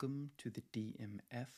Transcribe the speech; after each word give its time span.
Welcome 0.00 0.30
to 0.38 0.50
the 0.50 0.62
DMF. 0.72 1.48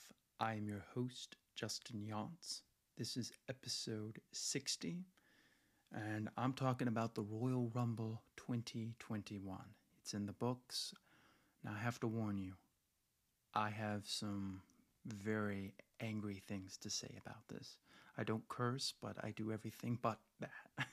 I 0.40 0.54
am 0.54 0.66
your 0.66 0.86
host, 0.94 1.36
Justin 1.54 2.00
Younts. 2.10 2.62
This 2.96 3.18
is 3.18 3.32
episode 3.50 4.18
60, 4.32 5.04
and 5.92 6.30
I'm 6.38 6.54
talking 6.54 6.88
about 6.88 7.14
the 7.14 7.20
Royal 7.20 7.70
Rumble 7.74 8.22
2021. 8.38 9.58
It's 10.00 10.14
in 10.14 10.24
the 10.24 10.32
books. 10.32 10.94
Now, 11.62 11.72
I 11.78 11.82
have 11.82 12.00
to 12.00 12.06
warn 12.06 12.38
you, 12.38 12.54
I 13.52 13.68
have 13.68 14.06
some 14.06 14.62
very 15.06 15.74
angry 16.00 16.40
things 16.48 16.78
to 16.78 16.88
say 16.88 17.18
about 17.22 17.46
this. 17.50 17.76
I 18.16 18.24
don't 18.24 18.48
curse, 18.48 18.94
but 19.02 19.16
I 19.22 19.32
do 19.32 19.52
everything 19.52 19.98
but 20.00 20.18
that. 20.40 20.50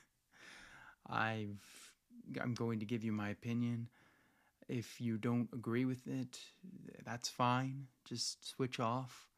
I've, 1.08 1.92
I'm 2.42 2.52
going 2.52 2.80
to 2.80 2.84
give 2.84 3.04
you 3.04 3.12
my 3.12 3.30
opinion. 3.30 3.88
If 4.68 5.00
you 5.00 5.16
don't 5.16 5.48
agree 5.52 5.86
with 5.86 6.06
it, 6.06 6.38
that's 7.04 7.28
fine. 7.28 7.86
Just 8.04 8.46
switch 8.46 8.78
off. 8.78 9.28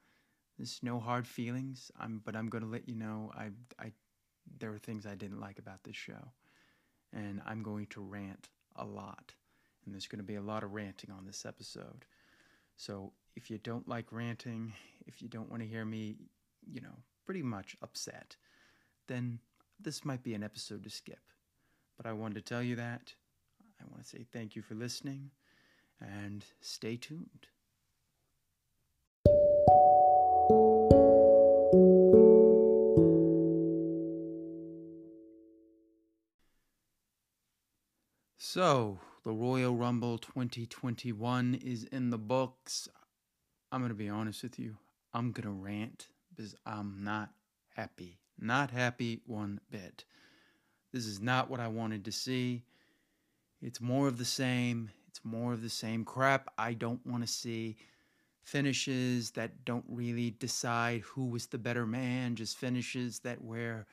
There's 0.59 0.80
no 0.83 0.98
hard 0.98 1.27
feelings. 1.27 1.91
I'm, 1.98 2.21
but 2.25 2.34
I'm 2.34 2.48
going 2.48 2.65
to 2.65 2.71
let 2.71 2.88
you 2.88 2.97
know 2.97 3.30
I, 3.35 3.51
I, 3.79 3.93
there 4.59 4.73
are 4.73 4.79
things 4.79 5.07
I 5.07 5.15
didn't 5.15 5.41
like 5.41 5.59
about 5.59 5.85
this 5.85 5.97
show, 5.97 6.33
and 7.12 7.41
I'm 7.47 7.62
going 7.62 7.87
to 7.88 8.02
rant 8.02 8.48
a 8.77 8.85
lot, 8.85 9.35
and 9.85 9.95
there's 9.95 10.09
going 10.09 10.19
to 10.19 10.24
be 10.24 10.35
a 10.35 10.43
lot 10.43 10.65
of 10.65 10.73
ranting 10.73 11.11
on 11.11 11.24
this 11.27 11.47
episode. 11.47 12.05
So 12.77 13.12
if 13.37 13.51
you 13.51 13.59
don't 13.59 13.88
like 13.88 14.12
ranting, 14.12 14.73
if 15.07 15.23
you 15.23 15.29
don't 15.29 15.49
want 15.49 15.62
to 15.62 15.69
hear 15.69 15.85
me, 15.85 16.16
you 16.66 16.80
know, 16.80 16.97
pretty 17.24 17.43
much 17.43 17.77
upset, 17.83 18.37
then 19.07 19.38
this 19.79 20.05
might 20.05 20.23
be 20.23 20.35
an 20.35 20.43
episode 20.43 20.83
to 20.85 20.90
skip. 20.90 21.21
But 21.96 22.07
I 22.07 22.12
wanted 22.12 22.35
to 22.35 22.43
tell 22.55 22.62
you 22.62 22.77
that. 22.77 23.15
I 23.81 23.85
want 23.91 24.03
to 24.03 24.09
say 24.09 24.27
thank 24.33 24.57
you 24.57 24.63
for 24.63 24.75
listening 24.75 25.31
and 26.01 26.45
stay 26.61 26.97
tuned. 26.97 27.49
So, 38.53 38.99
the 39.25 39.31
Royal 39.31 39.77
Rumble 39.77 40.19
2021 40.19 41.55
is 41.55 41.85
in 41.85 42.11
the 42.11 42.19
books. 42.19 42.89
I'm 43.71 43.81
going 43.81 43.91
to 43.91 43.95
be 43.95 44.09
honest 44.09 44.43
with 44.43 44.59
you. 44.59 44.77
I'm 45.15 45.31
going 45.31 45.45
to 45.45 45.53
rant 45.53 46.09
because 46.35 46.57
I'm 46.67 47.05
not 47.05 47.31
happy. 47.77 48.19
Not 48.39 48.71
happy 48.71 49.21
one 49.27 49.61
bit. 49.71 50.05
This 50.93 51.07
is 51.07 51.21
not 51.21 51.49
what 51.49 51.61
I 51.61 51.69
wanted 51.69 52.05
to 52.07 52.13
see. 52.13 52.65
It's 53.63 53.80
more 53.80 54.09
of 54.09 54.19
the 54.19 54.25
same. 54.25 54.91
It's 55.09 55.21
more 55.25 55.53
of 55.53 55.63
the 55.63 55.71
same 55.71 56.05
crap 56.05 56.53
I 56.57 56.73
don't 56.73 57.05
want 57.07 57.23
to 57.23 57.29
see. 57.29 57.77
Finishes 58.43 59.33
that 59.33 59.65
don't 59.65 59.85
really 59.89 60.30
decide 60.30 61.02
who 61.02 61.27
was 61.27 61.47
the 61.47 61.59
better 61.59 61.87
man, 61.87 62.37
just 62.37 62.57
finishes 62.57 63.21
that 63.21 63.43
where 63.43 63.87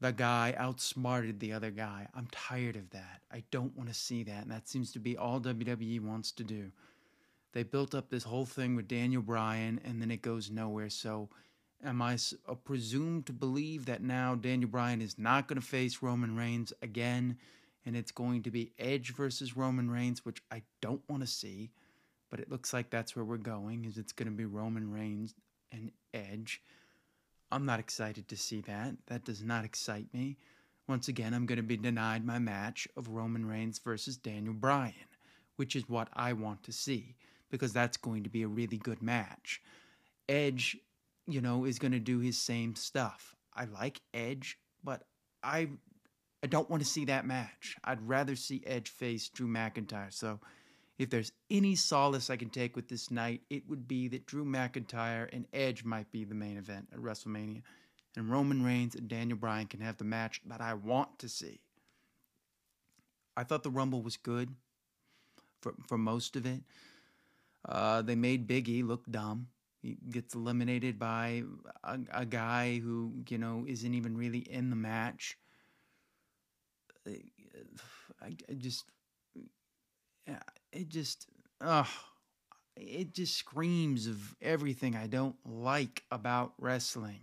the 0.00 0.12
guy 0.12 0.54
outsmarted 0.56 1.40
the 1.40 1.52
other 1.52 1.70
guy. 1.70 2.08
I'm 2.14 2.28
tired 2.30 2.76
of 2.76 2.90
that. 2.90 3.20
I 3.32 3.42
don't 3.50 3.76
want 3.76 3.88
to 3.88 3.94
see 3.94 4.22
that. 4.24 4.42
And 4.42 4.50
that 4.50 4.68
seems 4.68 4.92
to 4.92 5.00
be 5.00 5.16
all 5.16 5.40
WWE 5.40 6.00
wants 6.00 6.32
to 6.32 6.44
do. 6.44 6.70
They 7.52 7.62
built 7.62 7.94
up 7.94 8.08
this 8.08 8.24
whole 8.24 8.46
thing 8.46 8.76
with 8.76 8.88
Daniel 8.88 9.22
Bryan 9.22 9.80
and 9.84 10.00
then 10.00 10.10
it 10.10 10.22
goes 10.22 10.50
nowhere. 10.50 10.90
So, 10.90 11.28
am 11.84 12.02
I 12.02 12.18
uh, 12.48 12.54
presumed 12.54 13.26
to 13.26 13.32
believe 13.32 13.86
that 13.86 14.02
now 14.02 14.34
Daniel 14.34 14.70
Bryan 14.70 15.00
is 15.00 15.18
not 15.18 15.48
going 15.48 15.60
to 15.60 15.66
face 15.66 16.02
Roman 16.02 16.36
Reigns 16.36 16.72
again? 16.82 17.38
And 17.88 17.96
it's 17.96 18.12
going 18.12 18.42
to 18.42 18.50
be 18.50 18.70
Edge 18.78 19.14
versus 19.14 19.56
Roman 19.56 19.90
Reigns, 19.90 20.22
which 20.22 20.42
I 20.52 20.60
don't 20.82 21.00
want 21.08 21.22
to 21.22 21.26
see, 21.26 21.70
but 22.28 22.38
it 22.38 22.50
looks 22.50 22.74
like 22.74 22.90
that's 22.90 23.16
where 23.16 23.24
we're 23.24 23.38
going. 23.38 23.86
Is 23.86 23.96
it's 23.96 24.12
going 24.12 24.28
to 24.28 24.36
be 24.36 24.44
Roman 24.44 24.92
Reigns 24.92 25.34
and 25.72 25.90
Edge. 26.12 26.60
I'm 27.50 27.64
not 27.64 27.80
excited 27.80 28.28
to 28.28 28.36
see 28.36 28.60
that. 28.60 28.92
That 29.06 29.24
does 29.24 29.42
not 29.42 29.64
excite 29.64 30.12
me. 30.12 30.36
Once 30.86 31.08
again, 31.08 31.32
I'm 31.32 31.46
going 31.46 31.56
to 31.56 31.62
be 31.62 31.78
denied 31.78 32.26
my 32.26 32.38
match 32.38 32.86
of 32.94 33.08
Roman 33.08 33.46
Reigns 33.46 33.78
versus 33.78 34.18
Daniel 34.18 34.52
Bryan, 34.52 34.92
which 35.56 35.74
is 35.74 35.88
what 35.88 36.08
I 36.12 36.34
want 36.34 36.62
to 36.64 36.72
see 36.72 37.16
because 37.50 37.72
that's 37.72 37.96
going 37.96 38.22
to 38.24 38.28
be 38.28 38.42
a 38.42 38.48
really 38.48 38.76
good 38.76 39.00
match. 39.00 39.62
Edge, 40.28 40.76
you 41.26 41.40
know, 41.40 41.64
is 41.64 41.78
going 41.78 41.92
to 41.92 42.00
do 42.00 42.18
his 42.18 42.36
same 42.36 42.74
stuff. 42.74 43.34
I 43.54 43.64
like 43.64 44.02
Edge, 44.12 44.58
but 44.84 45.04
I 45.42 45.68
I 46.42 46.46
don't 46.46 46.70
want 46.70 46.82
to 46.82 46.88
see 46.88 47.04
that 47.06 47.26
match. 47.26 47.76
I'd 47.84 48.06
rather 48.06 48.36
see 48.36 48.62
Edge 48.66 48.90
face 48.90 49.28
Drew 49.28 49.48
McIntyre. 49.48 50.12
So, 50.12 50.40
if 50.98 51.10
there's 51.10 51.32
any 51.48 51.76
solace 51.76 52.28
I 52.28 52.36
can 52.36 52.50
take 52.50 52.74
with 52.74 52.88
this 52.88 53.10
night, 53.10 53.42
it 53.50 53.68
would 53.68 53.86
be 53.86 54.08
that 54.08 54.26
Drew 54.26 54.44
McIntyre 54.44 55.28
and 55.32 55.46
Edge 55.52 55.84
might 55.84 56.10
be 56.10 56.24
the 56.24 56.34
main 56.34 56.56
event 56.56 56.88
at 56.92 56.98
WrestleMania, 56.98 57.62
and 58.16 58.30
Roman 58.30 58.64
Reigns 58.64 58.96
and 58.96 59.08
Daniel 59.08 59.38
Bryan 59.38 59.66
can 59.66 59.80
have 59.80 59.96
the 59.96 60.04
match 60.04 60.40
that 60.46 60.60
I 60.60 60.74
want 60.74 61.18
to 61.20 61.28
see. 61.28 61.60
I 63.36 63.44
thought 63.44 63.62
the 63.62 63.70
Rumble 63.70 64.02
was 64.02 64.16
good 64.16 64.50
for 65.60 65.74
for 65.86 65.98
most 65.98 66.34
of 66.34 66.46
it. 66.46 66.62
Uh, 67.68 68.02
they 68.02 68.16
made 68.16 68.46
Big 68.46 68.68
E 68.68 68.82
look 68.82 69.08
dumb. 69.10 69.48
He 69.82 69.96
gets 70.10 70.34
eliminated 70.34 70.98
by 70.98 71.44
a, 71.84 71.98
a 72.12 72.26
guy 72.26 72.78
who 72.78 73.12
you 73.28 73.38
know 73.38 73.64
isn't 73.68 73.94
even 73.94 74.16
really 74.16 74.40
in 74.40 74.70
the 74.70 74.76
match. 74.76 75.38
I, 78.22 78.36
I 78.48 78.54
just, 78.54 78.84
it 80.72 80.88
just, 80.88 81.26
it 82.76 83.12
just 83.12 83.36
screams 83.36 84.06
of 84.06 84.36
everything 84.40 84.96
I 84.96 85.06
don't 85.06 85.36
like 85.44 86.04
about 86.10 86.52
wrestling. 86.58 87.20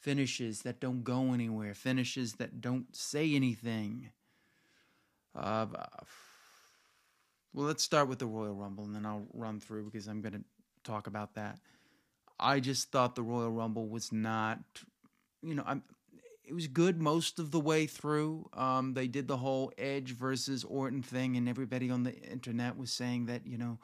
Finishes 0.00 0.62
that 0.62 0.80
don't 0.80 1.04
go 1.04 1.32
anywhere, 1.32 1.74
finishes 1.74 2.34
that 2.34 2.60
don't 2.60 2.94
say 2.94 3.34
anything. 3.34 4.10
Uh, 5.34 5.66
well, 7.54 7.66
let's 7.66 7.84
start 7.84 8.08
with 8.08 8.18
the 8.18 8.26
Royal 8.26 8.54
Rumble 8.54 8.84
and 8.84 8.94
then 8.94 9.06
I'll 9.06 9.26
run 9.32 9.60
through 9.60 9.84
because 9.84 10.08
I'm 10.08 10.20
going 10.20 10.32
to 10.32 10.44
talk 10.84 11.06
about 11.06 11.34
that. 11.34 11.58
I 12.40 12.58
just 12.58 12.90
thought 12.90 13.14
the 13.14 13.22
Royal 13.22 13.50
Rumble 13.50 13.88
was 13.88 14.10
not, 14.10 14.58
you 15.42 15.54
know, 15.54 15.62
I'm 15.64 15.82
it 16.44 16.54
was 16.54 16.66
good 16.66 17.00
most 17.00 17.38
of 17.38 17.50
the 17.50 17.60
way 17.60 17.86
through. 17.86 18.48
Um, 18.54 18.94
they 18.94 19.08
did 19.08 19.28
the 19.28 19.36
whole 19.36 19.72
Edge 19.78 20.12
versus 20.12 20.64
Orton 20.64 21.02
thing, 21.02 21.36
and 21.36 21.48
everybody 21.48 21.90
on 21.90 22.02
the 22.02 22.14
internet 22.14 22.76
was 22.76 22.92
saying 22.92 23.26
that 23.26 23.46
you 23.46 23.58
know, 23.58 23.78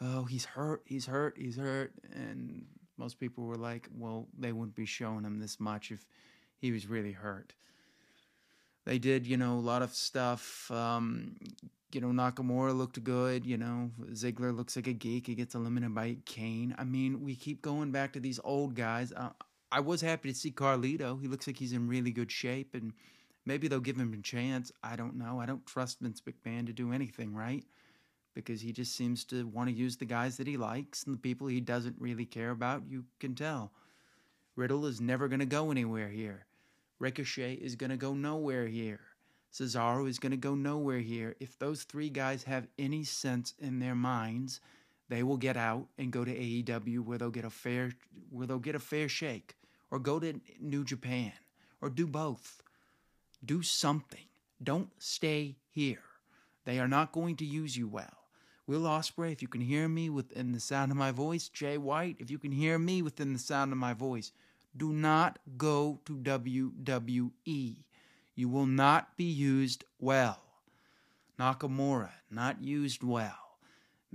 oh, 0.00 0.24
he's 0.24 0.44
hurt, 0.44 0.82
he's 0.84 1.06
hurt, 1.06 1.36
he's 1.38 1.56
hurt, 1.56 1.92
and 2.12 2.66
most 2.96 3.18
people 3.18 3.44
were 3.44 3.56
like, 3.56 3.88
well, 3.96 4.28
they 4.38 4.52
wouldn't 4.52 4.76
be 4.76 4.86
showing 4.86 5.24
him 5.24 5.40
this 5.40 5.58
much 5.58 5.90
if 5.90 6.04
he 6.58 6.70
was 6.70 6.86
really 6.86 7.12
hurt. 7.12 7.54
They 8.84 8.98
did, 8.98 9.26
you 9.26 9.36
know, 9.36 9.54
a 9.54 9.60
lot 9.60 9.82
of 9.82 9.94
stuff. 9.94 10.70
Um, 10.70 11.36
you 11.92 12.00
know, 12.00 12.08
Nakamura 12.08 12.76
looked 12.76 13.02
good. 13.02 13.46
You 13.46 13.56
know, 13.56 13.90
Ziggler 14.10 14.54
looks 14.54 14.76
like 14.76 14.86
a 14.86 14.92
geek. 14.92 15.26
He 15.26 15.34
gets 15.34 15.54
eliminated 15.54 15.94
by 15.94 16.18
Kane. 16.26 16.74
I 16.78 16.84
mean, 16.84 17.22
we 17.22 17.34
keep 17.34 17.62
going 17.62 17.92
back 17.92 18.12
to 18.12 18.20
these 18.20 18.40
old 18.44 18.74
guys. 18.74 19.12
Uh, 19.12 19.30
I 19.74 19.80
was 19.80 20.02
happy 20.02 20.28
to 20.28 20.38
see 20.38 20.52
Carlito. 20.52 21.20
He 21.20 21.26
looks 21.26 21.48
like 21.48 21.58
he's 21.58 21.72
in 21.72 21.88
really 21.88 22.12
good 22.12 22.30
shape, 22.30 22.76
and 22.76 22.92
maybe 23.44 23.66
they'll 23.66 23.80
give 23.80 23.96
him 23.96 24.14
a 24.14 24.22
chance. 24.22 24.70
I 24.84 24.94
don't 24.94 25.16
know. 25.16 25.40
I 25.40 25.46
don't 25.46 25.66
trust 25.66 25.98
Vince 25.98 26.22
McMahon 26.22 26.64
to 26.66 26.72
do 26.72 26.92
anything 26.92 27.34
right 27.34 27.64
because 28.34 28.60
he 28.60 28.70
just 28.70 28.94
seems 28.94 29.24
to 29.24 29.48
want 29.48 29.68
to 29.68 29.74
use 29.74 29.96
the 29.96 30.04
guys 30.04 30.36
that 30.36 30.46
he 30.46 30.56
likes 30.56 31.02
and 31.02 31.16
the 31.16 31.18
people 31.18 31.48
he 31.48 31.60
doesn't 31.60 31.96
really 31.98 32.24
care 32.24 32.52
about. 32.52 32.84
You 32.88 33.04
can 33.18 33.34
tell. 33.34 33.72
Riddle 34.54 34.86
is 34.86 35.00
never 35.00 35.26
going 35.26 35.40
to 35.40 35.44
go 35.44 35.72
anywhere 35.72 36.08
here. 36.08 36.46
Ricochet 37.00 37.54
is 37.54 37.74
going 37.74 37.90
to 37.90 37.96
go 37.96 38.14
nowhere 38.14 38.68
here. 38.68 39.00
Cesaro 39.52 40.08
is 40.08 40.20
going 40.20 40.30
to 40.30 40.36
go 40.36 40.54
nowhere 40.54 41.00
here. 41.00 41.34
If 41.40 41.58
those 41.58 41.82
three 41.82 42.10
guys 42.10 42.44
have 42.44 42.68
any 42.78 43.02
sense 43.02 43.54
in 43.58 43.80
their 43.80 43.96
minds, 43.96 44.60
they 45.08 45.24
will 45.24 45.36
get 45.36 45.56
out 45.56 45.88
and 45.98 46.12
go 46.12 46.24
to 46.24 46.32
AEW 46.32 47.00
where 47.00 47.18
they'll 47.18 47.30
get 47.30 47.44
a 47.44 47.50
fair 47.50 47.90
where 48.30 48.46
they'll 48.46 48.58
get 48.60 48.76
a 48.76 48.80
fair 48.80 49.08
shake 49.08 49.56
or 49.94 50.00
go 50.00 50.18
to 50.18 50.40
New 50.58 50.82
Japan 50.82 51.30
or 51.80 51.88
do 51.88 52.04
both. 52.04 52.60
Do 53.44 53.62
something. 53.62 54.26
Don't 54.60 54.90
stay 54.98 55.54
here. 55.70 56.02
They 56.64 56.80
are 56.80 56.88
not 56.88 57.12
going 57.12 57.36
to 57.36 57.44
use 57.44 57.76
you 57.76 57.86
well. 57.86 58.26
Will 58.66 58.80
Ospreay, 58.80 59.30
if 59.30 59.40
you 59.40 59.46
can 59.46 59.60
hear 59.60 59.86
me 59.86 60.10
within 60.10 60.50
the 60.50 60.58
sound 60.58 60.90
of 60.90 60.96
my 60.96 61.12
voice, 61.12 61.48
Jay 61.48 61.78
White, 61.78 62.16
if 62.18 62.28
you 62.28 62.40
can 62.40 62.50
hear 62.50 62.76
me 62.76 63.02
within 63.02 63.32
the 63.34 63.38
sound 63.38 63.70
of 63.70 63.78
my 63.78 63.92
voice, 63.92 64.32
do 64.76 64.92
not 64.92 65.38
go 65.56 66.00
to 66.06 66.16
WWE. 66.16 67.76
You 68.34 68.48
will 68.48 68.66
not 68.66 69.16
be 69.16 69.22
used 69.22 69.84
well. 70.00 70.42
Nakamura, 71.38 72.10
not 72.32 72.64
used 72.64 73.04
well 73.04 73.43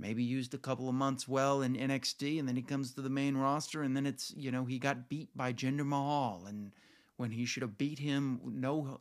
maybe 0.00 0.22
used 0.22 0.54
a 0.54 0.58
couple 0.58 0.88
of 0.88 0.94
months 0.94 1.28
well 1.28 1.62
in 1.62 1.76
NXT, 1.76 2.38
and 2.38 2.48
then 2.48 2.56
he 2.56 2.62
comes 2.62 2.92
to 2.92 3.02
the 3.02 3.10
main 3.10 3.36
roster, 3.36 3.82
and 3.82 3.96
then 3.96 4.06
it's 4.06 4.32
you 4.36 4.50
know 4.50 4.64
he 4.64 4.78
got 4.78 5.08
beat 5.08 5.36
by 5.36 5.52
Jinder 5.52 5.86
Mahal, 5.86 6.44
and 6.46 6.72
when 7.16 7.30
he 7.30 7.44
should 7.44 7.62
have 7.62 7.78
beat 7.78 7.98
him, 7.98 8.40
no, 8.44 9.00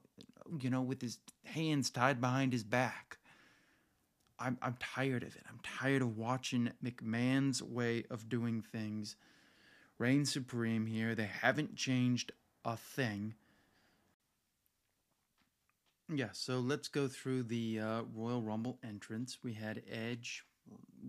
you 0.59 0.69
know, 0.69 0.81
with 0.81 1.01
his 1.01 1.19
hands 1.45 1.89
tied 1.89 2.19
behind 2.19 2.53
his 2.53 2.63
back. 2.63 3.17
I'm 4.37 4.57
I'm 4.61 4.77
tired 4.79 5.23
of 5.23 5.35
it. 5.35 5.43
I'm 5.49 5.59
tired 5.63 6.01
of 6.01 6.17
watching 6.17 6.71
McMahon's 6.83 7.61
way 7.63 8.05
of 8.09 8.29
doing 8.29 8.61
things 8.61 9.15
reign 9.99 10.25
supreme 10.25 10.87
here. 10.87 11.13
They 11.13 11.29
haven't 11.41 11.75
changed 11.75 12.31
a 12.65 12.75
thing. 12.75 13.35
Yeah, 16.11 16.29
so 16.31 16.59
let's 16.59 16.87
go 16.87 17.07
through 17.07 17.43
the 17.43 17.79
uh, 17.79 18.01
Royal 18.15 18.41
Rumble 18.41 18.79
entrance. 18.83 19.37
We 19.43 19.53
had 19.53 19.83
Edge, 19.91 20.43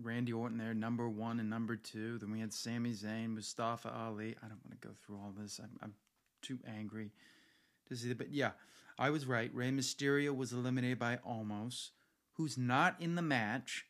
Randy 0.01 0.33
Orton 0.33 0.57
there, 0.57 0.73
number 0.73 1.07
one 1.09 1.39
and 1.39 1.49
number 1.49 1.75
two. 1.75 2.17
Then 2.17 2.31
we 2.31 2.39
had 2.39 2.53
Sami 2.53 2.91
Zayn, 2.91 3.33
Mustafa 3.33 3.91
Ali. 3.93 4.35
I 4.43 4.47
don't 4.47 4.63
want 4.65 4.79
to 4.81 4.87
go 4.87 4.93
through 5.05 5.17
all 5.17 5.33
this. 5.37 5.59
I'm, 5.61 5.71
I'm 5.81 5.93
too 6.41 6.59
angry 6.67 7.11
to 7.87 7.95
see 7.95 8.09
that. 8.09 8.17
But 8.17 8.31
yeah, 8.31 8.51
I 8.97 9.09
was 9.09 9.25
right. 9.25 9.53
Rey 9.53 9.71
Mysterio 9.71 10.35
was 10.35 10.53
eliminated 10.53 10.99
by 10.99 11.19
Omos, 11.27 11.89
who's 12.33 12.57
not 12.57 12.95
in 12.99 13.15
the 13.15 13.21
match. 13.21 13.85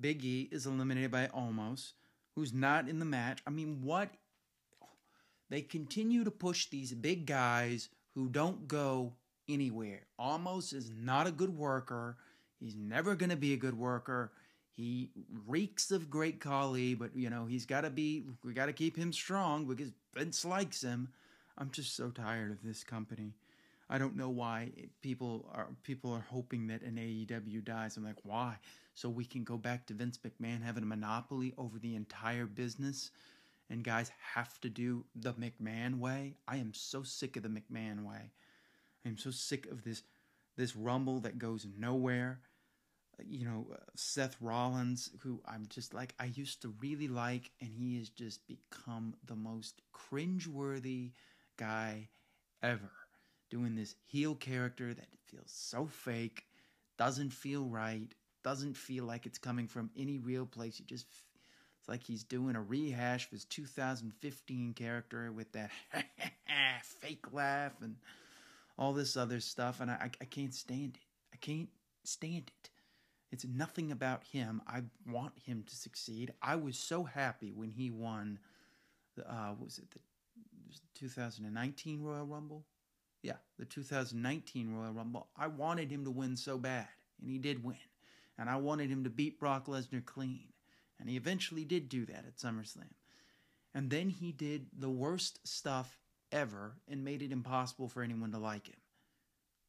Big 0.00 0.24
E 0.24 0.48
is 0.50 0.66
eliminated 0.66 1.10
by 1.10 1.28
Omos, 1.28 1.92
who's 2.34 2.52
not 2.52 2.88
in 2.88 2.98
the 2.98 3.04
match. 3.04 3.40
I 3.46 3.50
mean, 3.50 3.82
what? 3.82 4.10
They 5.50 5.60
continue 5.60 6.24
to 6.24 6.30
push 6.30 6.70
these 6.70 6.92
big 6.92 7.26
guys 7.26 7.90
who 8.14 8.28
don't 8.28 8.66
go 8.66 9.12
anywhere. 9.48 10.06
Omos 10.18 10.72
is 10.72 10.90
not 10.90 11.26
a 11.26 11.32
good 11.32 11.56
worker. 11.56 12.16
He's 12.58 12.74
never 12.74 13.14
going 13.14 13.30
to 13.30 13.36
be 13.36 13.52
a 13.52 13.58
good 13.58 13.76
worker. 13.76 14.32
He 14.74 15.10
reeks 15.46 15.90
of 15.90 16.08
Great 16.10 16.40
Khali, 16.40 16.94
but 16.94 17.14
you 17.14 17.28
know 17.30 17.46
he's 17.46 17.66
got 17.66 17.82
to 17.82 17.90
be. 17.90 18.24
We 18.42 18.54
got 18.54 18.66
to 18.66 18.72
keep 18.72 18.96
him 18.96 19.12
strong 19.12 19.66
because 19.66 19.92
Vince 20.14 20.44
likes 20.44 20.82
him. 20.82 21.08
I'm 21.58 21.70
just 21.70 21.94
so 21.94 22.10
tired 22.10 22.50
of 22.50 22.62
this 22.62 22.82
company. 22.82 23.34
I 23.90 23.98
don't 23.98 24.16
know 24.16 24.30
why 24.30 24.70
people 25.02 25.46
are 25.52 25.68
people 25.82 26.12
are 26.12 26.24
hoping 26.30 26.68
that 26.68 26.82
an 26.82 26.96
AEW 26.96 27.62
dies. 27.62 27.96
I'm 27.96 28.04
like, 28.04 28.24
why? 28.24 28.56
So 28.94 29.10
we 29.10 29.24
can 29.24 29.44
go 29.44 29.58
back 29.58 29.86
to 29.86 29.94
Vince 29.94 30.18
McMahon 30.18 30.62
having 30.62 30.82
a 30.82 30.86
monopoly 30.86 31.52
over 31.58 31.78
the 31.78 31.94
entire 31.94 32.46
business, 32.46 33.10
and 33.68 33.84
guys 33.84 34.10
have 34.34 34.58
to 34.62 34.70
do 34.70 35.04
the 35.14 35.34
McMahon 35.34 35.98
way. 35.98 36.36
I 36.48 36.56
am 36.56 36.72
so 36.72 37.02
sick 37.02 37.36
of 37.36 37.42
the 37.42 37.50
McMahon 37.50 38.04
way. 38.04 38.32
I'm 39.04 39.18
so 39.18 39.30
sick 39.30 39.66
of 39.70 39.84
this 39.84 40.02
this 40.56 40.74
rumble 40.74 41.20
that 41.20 41.38
goes 41.38 41.66
nowhere. 41.78 42.40
You 43.28 43.46
know, 43.46 43.66
uh, 43.72 43.76
Seth 43.94 44.36
Rollins, 44.40 45.10
who 45.20 45.40
I'm 45.46 45.66
just 45.68 45.94
like 45.94 46.14
I 46.18 46.26
used 46.26 46.62
to 46.62 46.74
really 46.80 47.08
like, 47.08 47.50
and 47.60 47.70
he 47.72 47.98
has 47.98 48.08
just 48.08 48.40
become 48.46 49.14
the 49.26 49.36
most 49.36 49.80
cringeworthy 49.94 51.12
guy 51.56 52.08
ever. 52.62 52.90
Doing 53.50 53.74
this 53.74 53.94
heel 54.06 54.34
character 54.34 54.94
that 54.94 55.06
feels 55.26 55.50
so 55.52 55.86
fake, 55.86 56.44
doesn't 56.96 57.32
feel 57.32 57.66
right, 57.66 58.14
doesn't 58.42 58.76
feel 58.76 59.04
like 59.04 59.26
it's 59.26 59.38
coming 59.38 59.68
from 59.68 59.90
any 59.96 60.18
real 60.18 60.46
place. 60.46 60.78
You 60.80 60.86
just 60.86 61.06
it's 61.80 61.88
like 61.88 62.04
he's 62.04 62.24
doing 62.24 62.54
a 62.56 62.62
rehash 62.62 63.26
of 63.26 63.32
his 63.32 63.44
2015 63.44 64.72
character 64.74 65.32
with 65.32 65.50
that 65.52 65.70
fake 67.00 67.32
laugh 67.32 67.72
and 67.82 67.96
all 68.78 68.92
this 68.92 69.16
other 69.16 69.40
stuff, 69.40 69.80
and 69.80 69.90
I, 69.90 70.10
I 70.20 70.24
can't 70.24 70.54
stand 70.54 70.96
it. 70.96 71.00
I 71.32 71.36
can't 71.36 71.68
stand 72.04 72.50
it. 72.62 72.70
It's 73.32 73.46
nothing 73.46 73.90
about 73.90 74.24
him. 74.24 74.60
I 74.68 74.82
want 75.10 75.32
him 75.44 75.64
to 75.66 75.74
succeed. 75.74 76.34
I 76.42 76.56
was 76.56 76.78
so 76.78 77.02
happy 77.02 77.50
when 77.50 77.70
he 77.70 77.90
won. 77.90 78.38
The, 79.16 79.28
uh, 79.28 79.54
was 79.58 79.78
it 79.78 79.90
the 79.90 80.00
2019 80.94 82.02
Royal 82.02 82.26
Rumble? 82.26 82.66
Yeah, 83.22 83.36
the 83.58 83.64
2019 83.64 84.74
Royal 84.74 84.92
Rumble. 84.92 85.28
I 85.34 85.46
wanted 85.46 85.90
him 85.90 86.04
to 86.04 86.10
win 86.10 86.36
so 86.36 86.58
bad, 86.58 86.88
and 87.20 87.30
he 87.30 87.38
did 87.38 87.64
win. 87.64 87.76
And 88.38 88.50
I 88.50 88.56
wanted 88.56 88.90
him 88.90 89.04
to 89.04 89.10
beat 89.10 89.40
Brock 89.40 89.66
Lesnar 89.66 90.04
clean, 90.04 90.48
and 91.00 91.08
he 91.08 91.16
eventually 91.16 91.64
did 91.64 91.88
do 91.88 92.04
that 92.06 92.26
at 92.26 92.36
SummerSlam. 92.36 92.92
And 93.74 93.88
then 93.88 94.10
he 94.10 94.32
did 94.32 94.66
the 94.78 94.90
worst 94.90 95.46
stuff 95.46 95.98
ever 96.30 96.74
and 96.86 97.04
made 97.04 97.22
it 97.22 97.32
impossible 97.32 97.88
for 97.88 98.02
anyone 98.02 98.32
to 98.32 98.38
like 98.38 98.68
him. 98.68 98.80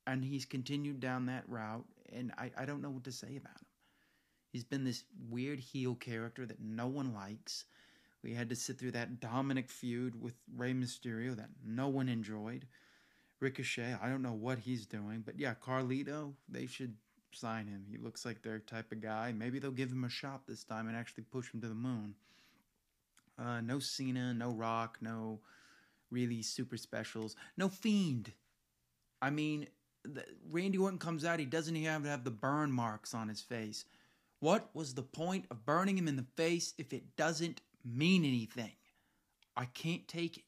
And 0.05 0.25
he's 0.25 0.45
continued 0.45 0.99
down 0.99 1.27
that 1.27 1.47
route, 1.47 1.85
and 2.15 2.31
I, 2.37 2.51
I 2.57 2.65
don't 2.65 2.81
know 2.81 2.89
what 2.89 3.03
to 3.05 3.11
say 3.11 3.35
about 3.37 3.57
him. 3.57 3.67
He's 4.51 4.63
been 4.63 4.83
this 4.83 5.03
weird 5.29 5.59
heel 5.59 5.95
character 5.95 6.45
that 6.45 6.61
no 6.61 6.87
one 6.87 7.13
likes. 7.13 7.65
We 8.23 8.33
had 8.33 8.49
to 8.49 8.55
sit 8.55 8.79
through 8.79 8.91
that 8.91 9.19
Dominik 9.19 9.69
feud 9.69 10.21
with 10.21 10.35
Rey 10.55 10.73
Mysterio 10.73 11.35
that 11.35 11.49
no 11.65 11.87
one 11.87 12.07
enjoyed. 12.07 12.67
Ricochet, 13.39 13.97
I 14.01 14.07
don't 14.07 14.21
know 14.21 14.33
what 14.33 14.59
he's 14.59 14.85
doing, 14.85 15.23
but 15.25 15.37
yeah, 15.37 15.55
Carlito, 15.55 16.33
they 16.47 16.65
should 16.65 16.95
sign 17.31 17.67
him. 17.67 17.85
He 17.89 17.97
looks 17.97 18.25
like 18.25 18.41
their 18.41 18.59
type 18.59 18.91
of 18.91 19.01
guy. 19.01 19.33
Maybe 19.33 19.59
they'll 19.59 19.71
give 19.71 19.91
him 19.91 20.03
a 20.03 20.09
shot 20.09 20.47
this 20.47 20.63
time 20.63 20.87
and 20.87 20.95
actually 20.95 21.23
push 21.23 21.53
him 21.53 21.59
to 21.61 21.67
the 21.67 21.73
moon. 21.73 22.15
Uh, 23.37 23.59
no 23.61 23.79
Cena, 23.79 24.33
no 24.33 24.51
Rock, 24.51 24.99
no 25.01 25.39
really 26.11 26.41
super 26.41 26.77
specials. 26.77 27.35
No 27.57 27.67
Fiend. 27.67 28.31
I 29.21 29.29
mean, 29.31 29.67
Randy 30.49 30.77
Orton 30.77 30.99
comes 30.99 31.25
out, 31.25 31.39
he 31.39 31.45
doesn't 31.45 31.75
even 31.75 31.91
have 31.91 32.03
to 32.03 32.09
have 32.09 32.23
the 32.23 32.31
burn 32.31 32.71
marks 32.71 33.13
on 33.13 33.29
his 33.29 33.41
face. 33.41 33.85
What 34.39 34.69
was 34.73 34.93
the 34.93 35.03
point 35.03 35.45
of 35.49 35.65
burning 35.65 35.97
him 35.97 36.07
in 36.07 36.17
the 36.17 36.25
face 36.35 36.73
if 36.77 36.91
it 36.91 37.15
doesn't 37.15 37.61
mean 37.85 38.25
anything? 38.25 38.73
I 39.55 39.65
can't 39.65 40.07
take 40.07 40.37
it. 40.37 40.43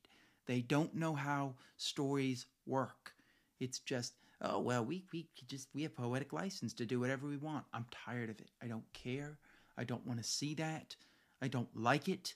They 0.48 0.62
don't 0.62 0.96
know 0.96 1.14
how 1.14 1.56
stories 1.78 2.46
work. 2.66 3.14
It's 3.60 3.80
just, 3.80 4.14
oh 4.42 4.60
well, 4.60 4.84
we 4.84 5.06
we 5.14 5.28
just 5.48 5.70
we 5.74 5.84
have 5.84 5.96
poetic 5.96 6.34
license 6.34 6.74
to 6.74 6.86
do 6.86 7.00
whatever 7.00 7.28
we 7.28 7.38
want. 7.38 7.66
I'm 7.74 7.86
tired 8.06 8.30
of 8.30 8.40
it. 8.40 8.50
I 8.62 8.68
don't 8.68 8.92
care. 8.94 9.38
I 9.78 9.84
don't 9.84 10.06
want 10.06 10.22
to 10.22 10.30
see 10.30 10.54
that. 10.56 10.96
I 11.42 11.48
don't 11.48 11.70
like 11.76 12.10
it. 12.10 12.36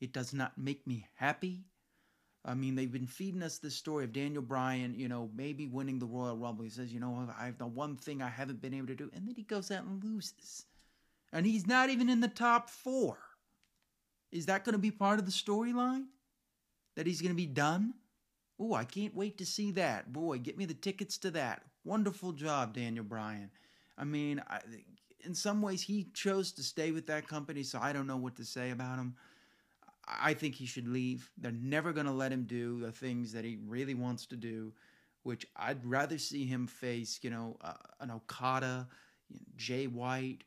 It 0.00 0.12
does 0.12 0.32
not 0.32 0.58
make 0.58 0.86
me 0.86 1.06
happy. 1.14 1.64
I 2.44 2.54
mean, 2.54 2.74
they've 2.74 2.92
been 2.92 3.06
feeding 3.06 3.42
us 3.42 3.58
this 3.58 3.74
story 3.74 4.04
of 4.04 4.12
Daniel 4.12 4.42
Bryan, 4.42 4.94
you 4.94 5.08
know, 5.08 5.30
maybe 5.34 5.66
winning 5.66 5.98
the 5.98 6.06
Royal 6.06 6.36
Rumble. 6.36 6.64
He 6.64 6.70
says, 6.70 6.92
you 6.92 7.00
know, 7.00 7.26
I 7.38 7.46
have 7.46 7.58
the 7.58 7.66
one 7.66 7.96
thing 7.96 8.20
I 8.20 8.28
haven't 8.28 8.60
been 8.60 8.74
able 8.74 8.88
to 8.88 8.94
do. 8.94 9.10
And 9.14 9.26
then 9.26 9.34
he 9.34 9.42
goes 9.42 9.70
out 9.70 9.84
and 9.84 10.04
loses. 10.04 10.66
And 11.32 11.46
he's 11.46 11.66
not 11.66 11.88
even 11.88 12.10
in 12.10 12.20
the 12.20 12.28
top 12.28 12.68
four. 12.68 13.16
Is 14.30 14.46
that 14.46 14.64
going 14.64 14.74
to 14.74 14.78
be 14.78 14.90
part 14.90 15.18
of 15.18 15.26
the 15.26 15.32
storyline? 15.32 16.04
That 16.96 17.06
he's 17.06 17.22
going 17.22 17.32
to 17.32 17.36
be 17.36 17.46
done? 17.46 17.94
Oh, 18.60 18.74
I 18.74 18.84
can't 18.84 19.16
wait 19.16 19.38
to 19.38 19.46
see 19.46 19.70
that. 19.72 20.12
Boy, 20.12 20.38
get 20.38 20.58
me 20.58 20.66
the 20.66 20.74
tickets 20.74 21.16
to 21.18 21.30
that. 21.32 21.62
Wonderful 21.84 22.32
job, 22.32 22.74
Daniel 22.74 23.04
Bryan. 23.04 23.50
I 23.96 24.04
mean, 24.04 24.42
I, 24.48 24.60
in 25.24 25.34
some 25.34 25.62
ways, 25.62 25.82
he 25.82 26.08
chose 26.14 26.52
to 26.52 26.62
stay 26.62 26.90
with 26.90 27.06
that 27.06 27.26
company, 27.26 27.62
so 27.62 27.78
I 27.80 27.92
don't 27.92 28.06
know 28.06 28.16
what 28.16 28.36
to 28.36 28.44
say 28.44 28.70
about 28.70 28.98
him. 28.98 29.14
I 30.06 30.34
think 30.34 30.54
he 30.54 30.66
should 30.66 30.88
leave. 30.88 31.30
They're 31.38 31.52
never 31.52 31.92
going 31.92 32.06
to 32.06 32.12
let 32.12 32.32
him 32.32 32.44
do 32.44 32.80
the 32.80 32.92
things 32.92 33.32
that 33.32 33.44
he 33.44 33.58
really 33.66 33.94
wants 33.94 34.26
to 34.26 34.36
do, 34.36 34.72
which 35.22 35.46
I'd 35.56 35.84
rather 35.84 36.18
see 36.18 36.46
him 36.46 36.66
face, 36.66 37.18
you 37.22 37.30
know, 37.30 37.56
uh, 37.62 37.74
an 38.00 38.10
Okada, 38.10 38.88
you 39.30 39.36
know, 39.36 39.46
Jay 39.56 39.86
White, 39.86 40.44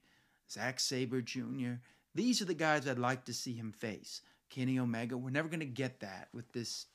Zack 0.50 0.80
Sabre 0.80 1.22
Jr. 1.22 1.76
These 2.14 2.42
are 2.42 2.46
the 2.46 2.54
guys 2.54 2.88
I'd 2.88 3.00
like 3.00 3.26
to 3.26 3.34
see 3.34 3.54
him 3.54 3.72
face. 3.72 4.22
Kenny 4.50 4.80
Omega. 4.80 5.18
We're 5.18 5.30
never 5.30 5.50
going 5.50 5.60
to 5.60 5.66
get 5.66 6.00
that 6.00 6.30
with 6.34 6.52
this 6.54 6.86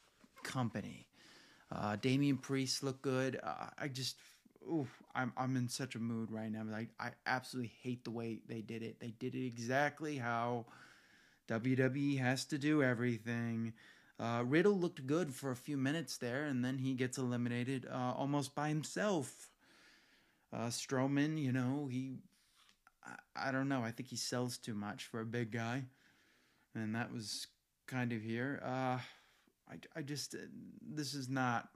company. 0.43 1.07
Uh, 1.71 1.97
Damian 1.97 2.39
Priest 2.39 2.83
looked 2.83 3.03
good. 3.03 3.41
Uh, 3.43 3.67
I 3.79 3.89
just, 3.89 4.17
ooh, 4.65 4.87
I'm 5.15 5.33
I'm 5.37 5.57
in 5.57 5.69
such 5.69 5.95
a 5.95 5.99
mood 5.99 6.31
right 6.31 6.51
now. 6.51 6.65
Like 6.65 6.89
I 7.01 7.11
absolutely 7.27 7.73
hate 7.83 8.05
the 8.05 8.11
way 8.11 8.41
they 8.47 8.61
did 8.61 8.83
it. 8.83 9.01
They 9.01 9.15
did 9.19 9.35
it 9.35 9.47
exactly 9.47 10.17
how 10.17 10.67
WWE 11.53 12.19
has 12.19 12.45
to 12.47 12.57
do 12.57 12.83
everything. 12.83 13.75
Uh, 14.19 14.43
Riddle 14.47 14.79
looked 14.79 15.07
good 15.07 15.35
for 15.35 15.51
a 15.51 15.57
few 15.57 15.77
minutes 15.77 16.17
there, 16.17 16.45
and 16.45 16.65
then 16.65 16.79
he 16.79 16.95
gets 16.95 17.19
eliminated 17.19 17.87
uh, 17.91 18.15
almost 18.17 18.55
by 18.55 18.69
himself. 18.69 19.51
Uh, 20.53 20.69
Strowman, 20.69 21.39
you 21.39 21.53
know, 21.53 21.89
he, 21.91 22.19
I, 23.05 23.49
I, 23.49 23.53
don't 23.53 23.69
know, 23.69 23.83
I 23.83 23.91
think 23.91 24.09
he 24.09 24.17
sells 24.17 24.59
too 24.59 24.75
much 24.75 25.05
for 25.05 25.21
a 25.21 25.27
big 25.27 25.51
guy, 25.51 25.85
and 26.75 26.95
that 26.95 27.13
was 27.13 27.47
kind 27.87 28.13
of 28.13 28.23
here. 28.23 28.61
Uh, 28.65 28.99
I, 29.69 29.79
I 29.97 30.03
just, 30.03 30.35
uh, 30.35 30.39
this 30.81 31.15
is 31.15 31.29
not, 31.29 31.69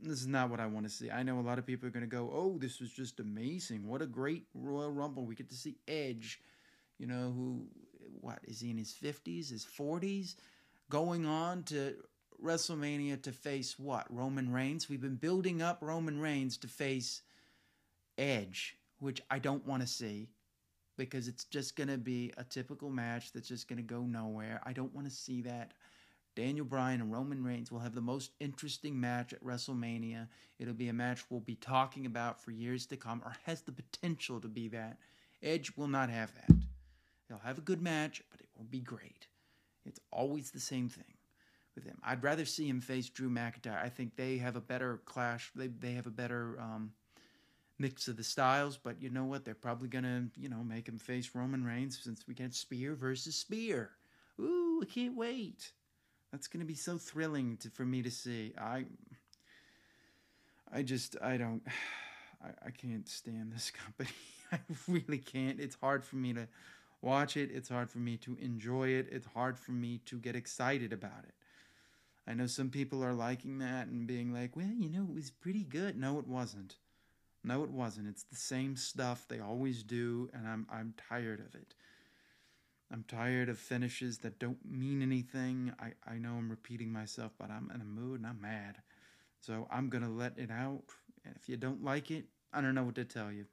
this 0.00 0.20
is 0.20 0.26
not 0.26 0.50
what 0.50 0.60
I 0.60 0.66
want 0.66 0.86
to 0.86 0.90
see. 0.92 1.10
I 1.10 1.22
know 1.22 1.38
a 1.38 1.42
lot 1.42 1.58
of 1.58 1.66
people 1.66 1.88
are 1.88 1.92
going 1.92 2.04
to 2.04 2.06
go, 2.06 2.30
oh, 2.32 2.56
this 2.58 2.80
was 2.80 2.90
just 2.90 3.20
amazing. 3.20 3.86
What 3.88 4.02
a 4.02 4.06
great 4.06 4.44
Royal 4.54 4.92
Rumble. 4.92 5.26
We 5.26 5.34
get 5.34 5.48
to 5.50 5.56
see 5.56 5.76
Edge, 5.88 6.40
you 6.98 7.06
know, 7.06 7.32
who 7.34 7.66
what 8.20 8.40
is 8.44 8.60
he 8.60 8.70
in 8.70 8.76
his 8.76 8.92
50s, 8.92 9.50
his 9.50 9.66
40s, 9.66 10.36
going 10.90 11.26
on 11.26 11.62
to 11.64 11.94
WrestleMania 12.42 13.22
to 13.22 13.32
face 13.32 13.78
what? 13.78 14.06
Roman 14.14 14.52
Reigns. 14.52 14.88
We've 14.88 15.00
been 15.00 15.16
building 15.16 15.60
up 15.62 15.78
Roman 15.80 16.20
Reigns 16.20 16.56
to 16.58 16.68
face 16.68 17.22
Edge, 18.16 18.76
which 18.98 19.20
I 19.30 19.38
don't 19.38 19.66
want 19.66 19.82
to 19.82 19.88
see 19.88 20.28
because 20.96 21.28
it's 21.28 21.44
just 21.44 21.76
going 21.76 21.88
to 21.88 21.96
be 21.96 22.32
a 22.36 22.44
typical 22.44 22.90
match 22.90 23.32
that's 23.32 23.48
just 23.48 23.68
going 23.68 23.78
to 23.78 23.82
go 23.82 24.02
nowhere. 24.02 24.60
I 24.64 24.72
don't 24.72 24.94
want 24.94 25.08
to 25.08 25.14
see 25.14 25.42
that. 25.42 25.72
Daniel 26.36 26.66
Bryan 26.66 27.00
and 27.00 27.12
Roman 27.12 27.42
Reigns 27.42 27.72
will 27.72 27.80
have 27.80 27.94
the 27.94 28.00
most 28.00 28.32
interesting 28.38 29.00
match 29.00 29.32
at 29.32 29.42
WrestleMania. 29.42 30.28
It'll 30.58 30.74
be 30.74 30.88
a 30.88 30.92
match 30.92 31.24
we'll 31.30 31.40
be 31.40 31.56
talking 31.56 32.06
about 32.06 32.40
for 32.40 32.50
years 32.52 32.86
to 32.86 32.96
come, 32.96 33.22
or 33.24 33.32
has 33.44 33.62
the 33.62 33.72
potential 33.72 34.40
to 34.40 34.48
be 34.48 34.68
that. 34.68 34.98
Edge 35.42 35.72
will 35.76 35.88
not 35.88 36.10
have 36.10 36.32
that. 36.34 36.56
He'll 37.28 37.38
have 37.38 37.58
a 37.58 37.62
good 37.62 37.82
match, 37.82 38.22
but 38.30 38.40
it 38.40 38.48
won't 38.56 38.70
be 38.70 38.80
great. 38.80 39.28
It's 39.84 40.00
always 40.10 40.50
the 40.50 40.60
same 40.60 40.88
thing 40.88 41.04
with 41.74 41.84
him. 41.84 41.98
I'd 42.02 42.22
rather 42.24 42.44
see 42.44 42.68
him 42.68 42.80
face 42.80 43.08
Drew 43.08 43.30
McIntyre. 43.30 43.82
I 43.82 43.88
think 43.88 44.16
they 44.16 44.38
have 44.38 44.56
a 44.56 44.60
better 44.60 45.00
clash. 45.04 45.50
They 45.54 45.68
they 45.68 45.92
have 45.92 46.06
a 46.06 46.10
better 46.10 46.58
um, 46.60 46.92
mix 47.78 48.08
of 48.08 48.16
the 48.16 48.24
styles. 48.24 48.76
But 48.76 49.00
you 49.00 49.10
know 49.10 49.24
what? 49.24 49.44
They're 49.44 49.54
probably 49.54 49.88
gonna 49.88 50.28
you 50.36 50.48
know 50.48 50.64
make 50.64 50.88
him 50.88 50.98
face 50.98 51.30
Roman 51.34 51.64
Reigns 51.64 51.98
since 52.02 52.26
we 52.26 52.34
get 52.34 52.54
Spear 52.54 52.94
versus 52.94 53.36
Spear. 53.36 53.90
Ooh, 54.40 54.80
I 54.82 54.86
can't 54.86 55.16
wait. 55.16 55.72
That's 56.32 56.48
gonna 56.48 56.64
be 56.64 56.74
so 56.74 56.98
thrilling 56.98 57.56
to, 57.58 57.70
for 57.70 57.84
me 57.84 58.02
to 58.02 58.10
see. 58.10 58.52
I 58.58 58.84
I 60.72 60.82
just 60.82 61.16
I 61.22 61.36
don't 61.36 61.62
I, 62.42 62.66
I 62.66 62.70
can't 62.70 63.08
stand 63.08 63.52
this 63.52 63.70
company. 63.84 64.10
I 64.50 64.58
really 64.88 65.18
can't. 65.18 65.60
It's 65.60 65.76
hard 65.80 66.04
for 66.04 66.16
me 66.16 66.32
to 66.32 66.48
watch 67.00 67.36
it. 67.36 67.50
It's 67.52 67.68
hard 67.68 67.90
for 67.90 67.98
me 67.98 68.16
to 68.18 68.36
enjoy 68.40 68.88
it. 68.88 69.08
It's 69.10 69.26
hard 69.26 69.58
for 69.58 69.72
me 69.72 70.00
to 70.06 70.18
get 70.18 70.36
excited 70.36 70.92
about 70.92 71.24
it. 71.24 71.34
I 72.26 72.34
know 72.34 72.46
some 72.46 72.68
people 72.68 73.02
are 73.02 73.14
liking 73.14 73.58
that 73.58 73.86
and 73.86 74.06
being 74.06 74.32
like, 74.32 74.54
well, 74.54 74.66
you 74.78 74.90
know, 74.90 75.06
it 75.08 75.14
was 75.14 75.30
pretty 75.30 75.64
good. 75.64 75.96
No, 75.98 76.18
it 76.18 76.26
wasn't. 76.26 76.76
No, 77.42 77.64
it 77.64 77.70
wasn't. 77.70 78.08
It's 78.08 78.24
the 78.24 78.36
same 78.36 78.76
stuff 78.76 79.26
they 79.28 79.40
always 79.40 79.82
do, 79.82 80.28
and 80.34 80.46
I'm 80.46 80.66
I'm 80.70 80.94
tired 81.08 81.40
of 81.40 81.54
it. 81.54 81.74
I'm 82.90 83.04
tired 83.06 83.48
of 83.48 83.58
finishes 83.58 84.18
that 84.18 84.38
don't 84.38 84.58
mean 84.64 85.02
anything. 85.02 85.72
I, 85.78 85.92
I 86.10 86.18
know 86.18 86.34
I'm 86.34 86.50
repeating 86.50 86.90
myself, 86.90 87.32
but 87.38 87.50
I'm 87.50 87.70
in 87.74 87.80
a 87.80 87.84
mood 87.84 88.20
and 88.20 88.26
I'm 88.26 88.40
mad. 88.40 88.76
So 89.40 89.68
I'm 89.70 89.88
gonna 89.88 90.10
let 90.10 90.38
it 90.38 90.50
out. 90.50 90.84
And 91.24 91.34
if 91.36 91.48
you 91.48 91.56
don't 91.56 91.84
like 91.84 92.10
it, 92.10 92.24
I 92.52 92.60
don't 92.60 92.74
know 92.74 92.84
what 92.84 92.94
to 92.96 93.04
tell 93.04 93.30
you. 93.30 93.46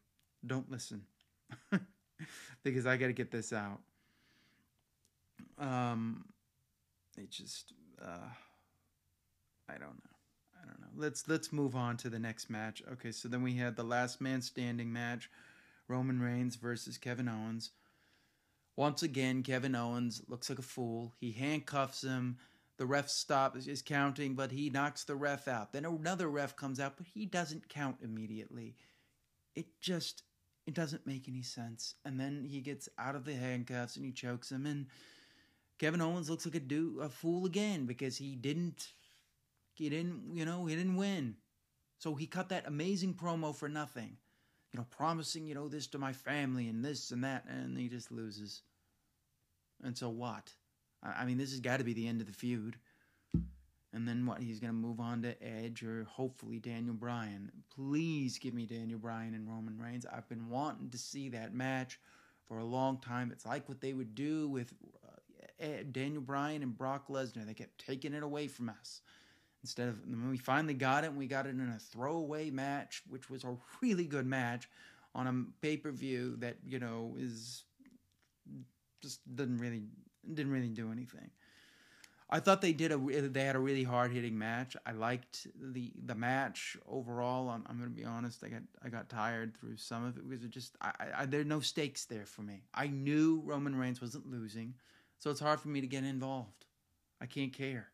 Don't 0.45 0.71
listen. 0.71 1.03
because 2.63 2.85
I 2.85 2.97
gotta 2.97 3.13
get 3.13 3.31
this 3.31 3.53
out. 3.53 3.79
Um 5.57 6.25
it 7.17 7.29
just 7.29 7.73
uh 8.01 8.29
I 9.67 9.73
don't 9.73 9.81
know. 9.81 10.15
I 10.61 10.65
don't 10.65 10.79
know. 10.79 10.87
Let's 10.95 11.27
let's 11.27 11.51
move 11.51 11.75
on 11.75 11.97
to 11.97 12.09
the 12.09 12.19
next 12.19 12.49
match. 12.49 12.83
Okay, 12.93 13.11
so 13.11 13.27
then 13.27 13.43
we 13.43 13.55
had 13.55 13.75
the 13.75 13.83
last 13.83 14.21
man 14.21 14.41
standing 14.41 14.91
match, 14.91 15.29
Roman 15.87 16.19
Reigns 16.19 16.55
versus 16.55 16.97
Kevin 16.97 17.27
Owens. 17.27 17.71
Once 18.75 19.03
again, 19.03 19.41
Kevin 19.41 19.75
Owens 19.75 20.21
looks 20.27 20.49
like 20.49 20.59
a 20.59 20.63
fool. 20.63 21.13
He 21.19 21.31
handcuffs 21.31 22.01
him. 22.03 22.37
The 22.77 22.85
ref 22.85 23.07
stops 23.07 23.67
is 23.67 23.81
counting, 23.81 24.35
but 24.35 24.51
he 24.51 24.69
knocks 24.69 25.05
the 25.05 25.15
ref 25.15 25.47
out. 25.47 25.71
Then 25.71 25.85
another 25.85 26.27
ref 26.27 26.57
comes 26.57 26.79
out, 26.79 26.97
but 26.97 27.07
he 27.07 27.25
doesn't 27.25 27.69
count 27.69 27.97
immediately. 28.03 28.75
It 29.55 29.67
just 29.79 30.23
it 30.65 30.73
doesn't 30.73 31.07
make 31.07 31.27
any 31.27 31.41
sense. 31.41 31.95
And 32.05 32.19
then 32.19 32.45
he 32.49 32.61
gets 32.61 32.89
out 32.97 33.15
of 33.15 33.25
the 33.25 33.33
handcuffs 33.33 33.95
and 33.95 34.05
he 34.05 34.11
chokes 34.11 34.51
him 34.51 34.65
and 34.65 34.87
Kevin 35.77 36.01
Owens 36.01 36.29
looks 36.29 36.45
like 36.45 36.55
a 36.55 36.59
do 36.59 36.99
a 37.01 37.09
fool 37.09 37.45
again 37.45 37.85
because 37.85 38.17
he 38.17 38.35
didn't 38.35 38.93
he 39.73 39.89
didn't, 39.89 40.33
you 40.33 40.45
know, 40.45 40.65
he 40.65 40.75
didn't 40.75 40.95
win. 40.95 41.35
So 41.99 42.15
he 42.15 42.27
cut 42.27 42.49
that 42.49 42.67
amazing 42.67 43.13
promo 43.13 43.53
for 43.53 43.67
nothing. 43.67 44.17
You 44.71 44.79
know, 44.79 44.87
promising, 44.89 45.47
you 45.47 45.53
know, 45.53 45.67
this 45.67 45.87
to 45.87 45.97
my 45.97 46.13
family 46.13 46.67
and 46.67 46.83
this 46.83 47.11
and 47.11 47.23
that, 47.23 47.45
and 47.47 47.77
he 47.77 47.87
just 47.89 48.11
loses. 48.11 48.61
And 49.83 49.97
so 49.97 50.09
what? 50.09 50.53
I 51.03 51.25
mean, 51.25 51.37
this 51.37 51.51
has 51.51 51.59
got 51.59 51.77
to 51.77 51.83
be 51.83 51.93
the 51.93 52.07
end 52.07 52.21
of 52.21 52.27
the 52.27 52.33
feud. 52.33 52.77
And 53.95 54.05
then 54.05 54.25
what? 54.25 54.41
He's 54.41 54.59
going 54.59 54.73
to 54.73 54.77
move 54.77 54.99
on 54.99 55.21
to 55.21 55.41
Edge 55.41 55.81
or 55.81 56.03
hopefully 56.03 56.59
Daniel 56.59 56.93
Bryan. 56.93 57.49
Please 57.73 58.37
give 58.37 58.53
me 58.53 58.65
Daniel 58.65 58.99
Bryan 58.99 59.33
and 59.33 59.47
Roman 59.49 59.79
Reigns. 59.79 60.05
I've 60.05 60.27
been 60.27 60.49
wanting 60.49 60.89
to 60.89 60.97
see 60.97 61.29
that 61.29 61.55
match 61.55 61.97
for 62.45 62.57
a 62.57 62.63
long 62.65 62.97
time. 62.97 63.31
It's 63.31 63.45
like 63.45 63.69
what 63.69 63.79
they 63.79 63.93
would 63.93 64.13
do 64.13 64.49
with 64.49 64.73
uh, 65.63 65.65
Daniel 65.93 66.21
Bryan 66.21 66.61
and 66.61 66.77
Brock 66.77 67.07
Lesnar. 67.07 67.45
They 67.45 67.53
kept 67.53 67.85
taking 67.85 68.13
it 68.13 68.21
away 68.21 68.47
from 68.47 68.67
us. 68.69 69.01
Instead 69.63 69.87
of 69.87 70.05
when 70.05 70.29
we 70.29 70.37
finally 70.37 70.75
got 70.75 71.05
it, 71.05 71.07
and 71.07 71.17
we 71.17 71.25
got 71.25 71.47
it 71.47 71.51
in 71.51 71.61
a 71.61 71.79
throwaway 71.79 72.51
match, 72.51 73.01
which 73.09 73.29
was 73.29 73.45
a 73.45 73.55
really 73.81 74.05
good 74.05 74.27
match 74.27 74.69
on 75.15 75.25
a 75.25 75.65
pay 75.65 75.77
per 75.77 75.91
view 75.91 76.35
that 76.39 76.57
you 76.67 76.77
know 76.79 77.15
is 77.17 77.63
just 79.01 79.21
didn't 79.35 79.57
really 79.57 79.83
didn't 80.33 80.51
really 80.51 80.67
do 80.67 80.91
anything. 80.91 81.31
I 82.29 82.39
thought 82.39 82.61
they 82.61 82.73
did 82.73 82.91
a 82.91 82.97
they 82.97 83.43
had 83.43 83.55
a 83.55 83.59
really 83.59 83.83
hard 83.83 84.11
hitting 84.11 84.37
match. 84.37 84.75
I 84.85 84.93
liked 84.93 85.47
the 85.59 85.91
the 86.05 86.15
match 86.15 86.75
overall. 86.87 87.49
I'm, 87.49 87.63
I'm 87.67 87.77
going 87.77 87.89
to 87.89 87.95
be 87.95 88.05
honest. 88.05 88.43
I 88.43 88.47
got 88.47 88.61
I 88.83 88.89
got 88.89 89.09
tired 89.09 89.55
through 89.55 89.77
some 89.77 90.03
of 90.05 90.17
it 90.17 90.27
because 90.27 90.43
it 90.43 90.49
just 90.49 90.75
I, 90.81 90.91
I 91.17 91.25
there 91.25 91.41
are 91.41 91.45
no 91.45 91.59
stakes 91.59 92.05
there 92.05 92.25
for 92.25 92.41
me. 92.41 92.63
I 92.73 92.87
knew 92.87 93.43
Roman 93.45 93.75
Reigns 93.75 94.01
wasn't 94.01 94.29
losing, 94.29 94.73
so 95.19 95.29
it's 95.29 95.39
hard 95.39 95.59
for 95.59 95.67
me 95.67 95.81
to 95.81 95.87
get 95.87 96.03
involved. 96.03 96.65
I 97.21 97.27
can't 97.27 97.53
care 97.53 97.89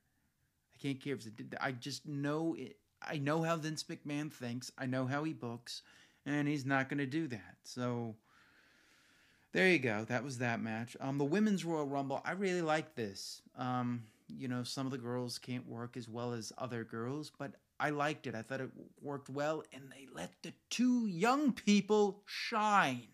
I 0.74 0.82
can't 0.82 1.02
care 1.02 1.18
I 1.60 1.74
just 1.74 2.08
know 2.08 2.56
it. 2.58 2.78
I 3.02 3.18
know 3.18 3.42
how 3.42 3.58
Vince 3.58 3.84
McMahon 3.84 4.32
thinks. 4.32 4.72
I 4.78 4.86
know 4.86 5.06
how 5.08 5.24
he 5.24 5.34
books, 5.34 5.82
and 6.26 6.48
he's 6.48 6.66
not 6.66 6.88
going 6.88 7.00
to 7.00 7.06
do 7.06 7.28
that. 7.28 7.58
So 7.64 8.16
there 9.52 9.68
you 9.68 9.80
go. 9.80 10.06
That 10.08 10.24
was 10.24 10.38
that 10.38 10.62
match. 10.62 10.96
Um, 11.02 11.18
the 11.18 11.26
women's 11.26 11.66
Royal 11.66 11.88
Rumble. 11.88 12.22
I 12.24 12.32
really 12.34 12.62
like 12.62 12.96
this. 12.96 13.42
Um, 13.58 14.04
you 14.38 14.48
know, 14.48 14.64
some 14.64 14.86
of 14.86 14.92
the 14.92 14.98
girls 14.98 15.38
can't 15.38 15.68
work 15.68 15.98
as 15.98 16.10
well 16.10 16.34
as 16.34 16.52
other 16.58 16.84
girls, 16.84 17.32
but 17.38 17.54
I 17.80 17.90
liked 17.90 18.28
it. 18.28 18.36
I 18.36 18.42
thought 18.42 18.62
it 18.62 18.70
worked 19.02 19.30
well, 19.30 19.64
and 19.74 19.84
they 19.92 20.08
let 20.14 20.32
the 20.44 20.54
two 20.70 21.08
young 21.08 21.52
people 21.52 22.22
shine. 22.26 23.08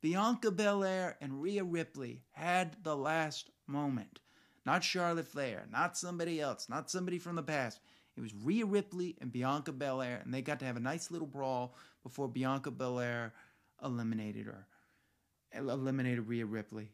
Bianca 0.00 0.50
Belair 0.50 1.16
and 1.20 1.42
Rhea 1.42 1.64
Ripley 1.64 2.22
had 2.32 2.76
the 2.82 2.96
last 2.96 3.50
moment. 3.66 4.20
Not 4.64 4.84
Charlotte 4.84 5.26
Flair, 5.26 5.66
not 5.70 5.96
somebody 5.96 6.40
else, 6.40 6.68
not 6.68 6.90
somebody 6.90 7.18
from 7.18 7.36
the 7.36 7.42
past. 7.42 7.80
It 8.16 8.20
was 8.20 8.34
Rhea 8.34 8.66
Ripley 8.66 9.16
and 9.20 9.32
Bianca 9.32 9.72
Belair, 9.72 10.20
and 10.24 10.34
they 10.34 10.42
got 10.42 10.58
to 10.60 10.66
have 10.66 10.76
a 10.76 10.80
nice 10.80 11.10
little 11.10 11.26
brawl 11.26 11.76
before 12.02 12.28
Bianca 12.28 12.70
Belair 12.70 13.32
eliminated 13.82 14.46
her. 14.46 14.66
Eliminated 15.52 16.26
Rhea 16.28 16.44
Ripley. 16.44 16.90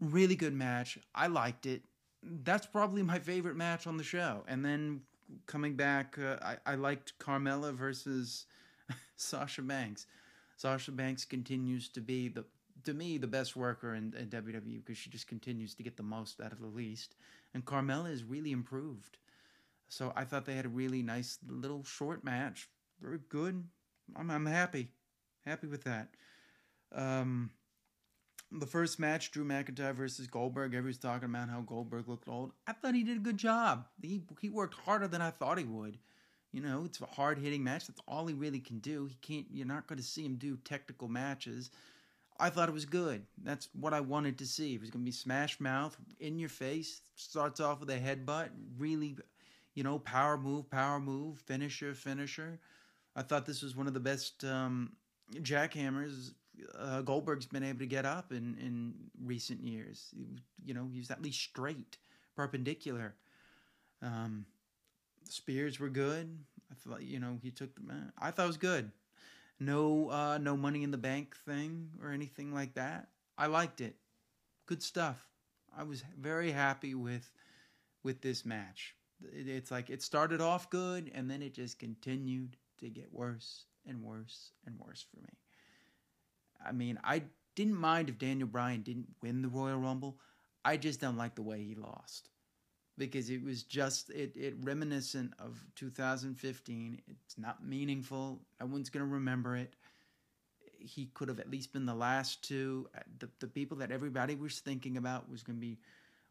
Really 0.00 0.36
good 0.36 0.54
match. 0.54 0.98
I 1.14 1.26
liked 1.26 1.66
it. 1.66 1.82
That's 2.22 2.66
probably 2.66 3.02
my 3.02 3.18
favorite 3.18 3.56
match 3.56 3.86
on 3.86 3.96
the 3.96 4.04
show. 4.04 4.44
And 4.46 4.64
then 4.64 5.02
coming 5.46 5.74
back, 5.74 6.18
uh, 6.18 6.36
I, 6.42 6.56
I 6.66 6.74
liked 6.74 7.18
Carmella 7.18 7.72
versus 7.72 8.46
Sasha 9.16 9.62
Banks. 9.62 10.06
Sasha 10.56 10.92
Banks 10.92 11.24
continues 11.24 11.88
to 11.90 12.00
be 12.00 12.28
the 12.28 12.44
to 12.84 12.94
me 12.94 13.18
the 13.18 13.26
best 13.26 13.56
worker 13.56 13.94
in, 13.94 14.14
in 14.18 14.28
WWE 14.28 14.84
because 14.84 14.96
she 14.96 15.10
just 15.10 15.26
continues 15.26 15.74
to 15.74 15.82
get 15.82 15.96
the 15.96 16.02
most 16.02 16.40
out 16.40 16.52
of 16.52 16.60
the 16.60 16.66
least. 16.66 17.14
And 17.52 17.64
Carmella 17.64 18.10
is 18.10 18.24
really 18.24 18.52
improved. 18.52 19.18
So 19.88 20.12
I 20.16 20.24
thought 20.24 20.46
they 20.46 20.54
had 20.54 20.66
a 20.66 20.70
really 20.70 21.02
nice 21.02 21.38
little 21.48 21.84
short 21.84 22.24
match. 22.24 22.68
Very 23.00 23.18
good. 23.28 23.64
I'm, 24.16 24.30
I'm 24.30 24.46
happy. 24.46 24.88
Happy 25.44 25.66
with 25.66 25.84
that. 25.84 26.08
Um, 26.94 27.50
the 28.52 28.66
first 28.66 28.98
match, 28.98 29.30
Drew 29.30 29.44
McIntyre 29.44 29.94
versus 29.94 30.26
Goldberg. 30.26 30.74
Everyone's 30.74 30.98
talking 30.98 31.28
about 31.28 31.48
how 31.48 31.60
Goldberg 31.60 32.08
looked 32.08 32.28
old. 32.28 32.52
I 32.66 32.72
thought 32.72 32.94
he 32.94 33.04
did 33.04 33.16
a 33.16 33.20
good 33.20 33.36
job. 33.36 33.86
He 34.02 34.22
he 34.40 34.50
worked 34.50 34.74
harder 34.74 35.08
than 35.08 35.22
I 35.22 35.30
thought 35.30 35.58
he 35.58 35.64
would. 35.64 35.98
You 36.52 36.60
know, 36.60 36.82
it's 36.84 37.00
a 37.00 37.06
hard 37.06 37.38
hitting 37.38 37.62
match. 37.62 37.86
That's 37.86 38.00
all 38.08 38.26
he 38.26 38.34
really 38.34 38.58
can 38.58 38.80
do. 38.80 39.06
He 39.06 39.16
can't. 39.22 39.46
You're 39.52 39.66
not 39.66 39.86
going 39.86 39.98
to 39.98 40.04
see 40.04 40.24
him 40.24 40.34
do 40.34 40.56
technical 40.56 41.08
matches. 41.08 41.70
I 42.40 42.50
thought 42.50 42.68
it 42.68 42.72
was 42.72 42.86
good. 42.86 43.22
That's 43.42 43.68
what 43.78 43.92
I 43.92 44.00
wanted 44.00 44.38
to 44.38 44.46
see. 44.46 44.74
It 44.74 44.80
was 44.80 44.90
going 44.90 45.04
to 45.04 45.10
be 45.10 45.12
smash 45.12 45.60
mouth 45.60 45.96
in 46.18 46.38
your 46.38 46.48
face. 46.48 47.02
Starts 47.14 47.60
off 47.60 47.80
with 47.80 47.90
a 47.90 47.98
headbutt, 47.98 48.48
really, 48.78 49.16
you 49.74 49.84
know, 49.84 49.98
power 49.98 50.38
move, 50.38 50.70
power 50.70 50.98
move, 50.98 51.38
finisher, 51.38 51.94
finisher. 51.94 52.58
I 53.14 53.22
thought 53.22 53.44
this 53.44 53.62
was 53.62 53.76
one 53.76 53.86
of 53.86 53.94
the 53.94 54.00
best 54.00 54.42
um, 54.44 54.92
jackhammers 55.42 56.32
uh, 56.78 57.02
Goldberg's 57.02 57.46
been 57.46 57.62
able 57.62 57.80
to 57.80 57.86
get 57.86 58.04
up 58.06 58.32
in 58.32 58.56
in 58.60 58.94
recent 59.22 59.62
years. 59.62 60.14
You 60.64 60.74
know, 60.74 60.88
he's 60.92 61.10
at 61.10 61.22
least 61.22 61.40
straight, 61.40 61.98
perpendicular. 62.36 63.14
Um, 64.02 64.46
spears 65.28 65.78
were 65.78 65.90
good. 65.90 66.38
I 66.70 66.74
thought, 66.74 67.02
you 67.02 67.18
know, 67.18 67.38
he 67.42 67.50
took 67.50 67.74
the. 67.74 67.82
I 68.18 68.30
thought 68.30 68.44
it 68.44 68.48
was 68.48 68.56
good 68.56 68.90
no 69.60 70.08
uh, 70.10 70.38
no 70.38 70.56
money 70.56 70.82
in 70.82 70.90
the 70.90 70.98
bank 70.98 71.36
thing 71.44 71.90
or 72.02 72.10
anything 72.10 72.52
like 72.52 72.74
that. 72.74 73.08
I 73.36 73.46
liked 73.46 73.80
it. 73.80 73.94
Good 74.66 74.82
stuff. 74.82 75.28
I 75.76 75.84
was 75.84 76.02
very 76.18 76.50
happy 76.50 76.94
with 76.94 77.30
with 78.02 78.22
this 78.22 78.44
match. 78.44 78.96
It's 79.32 79.70
like 79.70 79.90
it 79.90 80.02
started 80.02 80.40
off 80.40 80.70
good 80.70 81.10
and 81.14 81.30
then 81.30 81.42
it 81.42 81.54
just 81.54 81.78
continued 81.78 82.56
to 82.78 82.88
get 82.88 83.12
worse 83.12 83.66
and 83.86 84.02
worse 84.02 84.52
and 84.66 84.78
worse 84.78 85.04
for 85.10 85.20
me. 85.20 85.28
I 86.64 86.72
mean, 86.72 86.98
I 87.04 87.22
didn't 87.54 87.76
mind 87.76 88.08
if 88.08 88.18
Daniel 88.18 88.48
Bryan 88.48 88.82
didn't 88.82 89.08
win 89.22 89.42
the 89.42 89.48
Royal 89.48 89.78
Rumble. 89.78 90.18
I 90.64 90.76
just 90.76 91.00
don't 91.00 91.16
like 91.16 91.34
the 91.34 91.42
way 91.42 91.62
he 91.62 91.74
lost 91.74 92.28
because 92.98 93.30
it 93.30 93.42
was 93.42 93.62
just 93.62 94.10
it, 94.10 94.36
it 94.36 94.54
reminiscent 94.60 95.32
of 95.38 95.64
2015 95.76 97.00
it's 97.08 97.38
not 97.38 97.64
meaningful 97.64 98.38
no 98.60 98.66
one's 98.66 98.90
to 98.90 99.10
remember 99.10 99.56
it 99.56 99.74
he 100.80 101.06
could 101.14 101.28
have 101.28 101.38
at 101.38 101.50
least 101.50 101.72
been 101.72 101.86
the 101.86 101.94
last 101.94 102.42
two. 102.42 102.88
Uh, 102.96 103.00
the, 103.18 103.28
the 103.40 103.46
people 103.46 103.76
that 103.78 103.90
everybody 103.90 104.34
was 104.34 104.60
thinking 104.60 104.96
about 104.96 105.30
was 105.30 105.42
to 105.58 105.60
be 105.60 105.78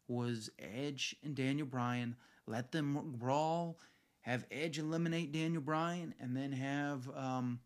was 0.08 0.50
Edge 0.58 1.14
and 1.22 1.34
Daniel 1.34 1.66
Bryan. 1.66 2.16
Let 2.46 2.72
them 2.72 3.14
brawl, 3.18 3.78
have 4.22 4.44
Edge 4.50 4.78
eliminate 4.78 5.32
Daniel 5.32 5.62
Bryan, 5.62 6.14
and 6.20 6.36
then 6.36 6.52
have 6.52 7.08
um, 7.16 7.60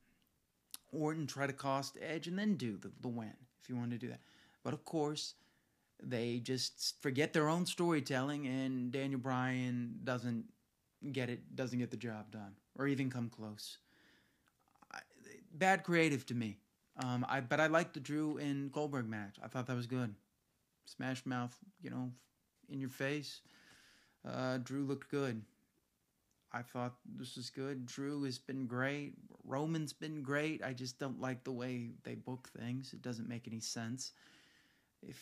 Orton 0.95 1.27
try 1.27 1.47
to 1.47 1.53
cost 1.53 1.99
Edge, 2.01 2.27
and 2.27 2.39
then 2.39 2.55
do 2.55 2.77
the, 2.77 2.91
the 3.01 3.09
win 3.09 3.35
if 3.63 3.69
you 3.69 3.77
want 3.77 3.91
to 3.91 3.99
do 3.99 4.09
that. 4.09 4.21
But 4.63 4.75
of 4.75 4.85
course, 4.85 5.35
they 6.03 6.39
just 6.39 7.01
forget 7.03 7.33
their 7.33 7.49
own 7.49 7.67
storytelling, 7.67 8.47
and 8.47 8.93
Daniel 8.93 9.21
Bryan 9.21 10.01
doesn't 10.05 10.45
get 11.13 11.31
it, 11.31 11.55
doesn't 11.55 11.79
get 11.79 11.91
the 11.91 11.97
job 11.97 12.31
done, 12.31 12.55
or 12.79 12.87
even 12.87 13.11
come 13.11 13.29
close. 13.29 13.79
Bad 15.53 15.85
creative 15.85 16.27
to 16.27 16.35
me. 16.35 16.59
Um, 17.03 17.25
I 17.29 17.41
but 17.41 17.61
I 17.61 17.67
liked 17.69 17.95
the 17.95 18.01
Drew 18.01 18.39
and 18.39 18.73
Goldberg 18.73 19.09
match. 19.09 19.37
I 19.43 19.49
thought 19.49 19.67
that 19.67 19.77
was 19.77 19.87
good. 19.87 20.15
Smash 20.87 21.25
mouth, 21.27 21.57
you 21.81 21.91
know, 21.91 22.11
in 22.69 22.81
your 22.81 22.91
face. 22.91 23.41
Uh, 24.29 24.59
Drew 24.59 24.85
looked 24.85 25.11
good. 25.11 25.43
I 26.55 26.63
thought 26.63 26.95
this 27.19 27.37
was 27.37 27.51
good. 27.51 27.85
Drew 27.85 28.23
has 28.23 28.39
been 28.39 28.67
great. 28.67 29.15
Roman's 29.45 29.93
been 29.93 30.23
great. 30.23 30.63
I 30.63 30.73
just 30.73 31.01
don't 31.01 31.21
like 31.21 31.43
the 31.43 31.53
way 31.53 31.91
they 32.05 32.15
book 32.15 32.49
things. 32.57 32.93
It 32.93 33.03
doesn't 33.03 33.29
make 33.29 33.49
any 33.49 33.59
sense. 33.59 34.13
If 35.03 35.19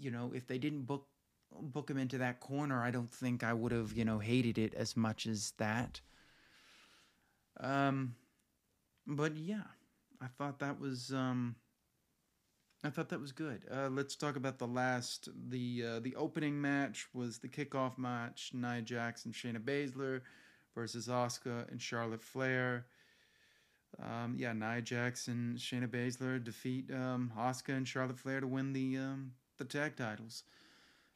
you 0.00 0.10
know, 0.10 0.32
if 0.34 0.46
they 0.46 0.56
didn't 0.56 0.82
book 0.82 1.06
book 1.52 1.90
him 1.90 1.98
into 1.98 2.18
that 2.18 2.40
corner, 2.40 2.82
I 2.82 2.90
don't 2.90 3.10
think 3.10 3.44
I 3.44 3.52
would 3.52 3.72
have, 3.72 3.92
you 3.92 4.04
know, 4.04 4.18
hated 4.18 4.56
it 4.56 4.72
as 4.74 4.96
much 4.96 5.26
as 5.26 5.52
that. 5.58 6.00
Um 7.60 8.14
but 9.06 9.36
yeah, 9.36 9.68
I 10.22 10.26
thought 10.26 10.58
that 10.60 10.80
was 10.80 11.12
um 11.12 11.56
I 12.82 12.88
thought 12.90 13.08
that 13.10 13.20
was 13.20 13.32
good. 13.32 13.64
Uh, 13.70 13.88
let's 13.88 14.14
talk 14.14 14.36
about 14.36 14.58
the 14.58 14.66
last. 14.66 15.28
The 15.48 15.84
uh, 15.84 16.00
the 16.00 16.14
opening 16.14 16.60
match 16.60 17.08
was 17.12 17.38
the 17.38 17.48
kickoff 17.48 17.98
match: 17.98 18.52
Nia 18.54 18.78
and 18.78 18.86
Shayna 19.34 19.58
Baszler 19.58 20.20
versus 20.76 21.08
Asuka 21.08 21.68
and 21.72 21.82
Charlotte 21.82 22.22
Flair. 22.22 22.86
Um, 24.00 24.36
yeah, 24.38 24.52
Nia 24.52 24.82
and 25.26 25.58
Shayna 25.58 25.88
Baszler 25.88 26.42
defeat 26.42 26.90
um, 26.92 27.32
Asuka 27.36 27.74
and 27.74 27.88
Charlotte 27.88 28.18
Flair 28.18 28.40
to 28.40 28.46
win 28.46 28.72
the 28.74 28.98
um, 28.98 29.32
the 29.56 29.64
tag 29.64 29.96
titles. 29.96 30.44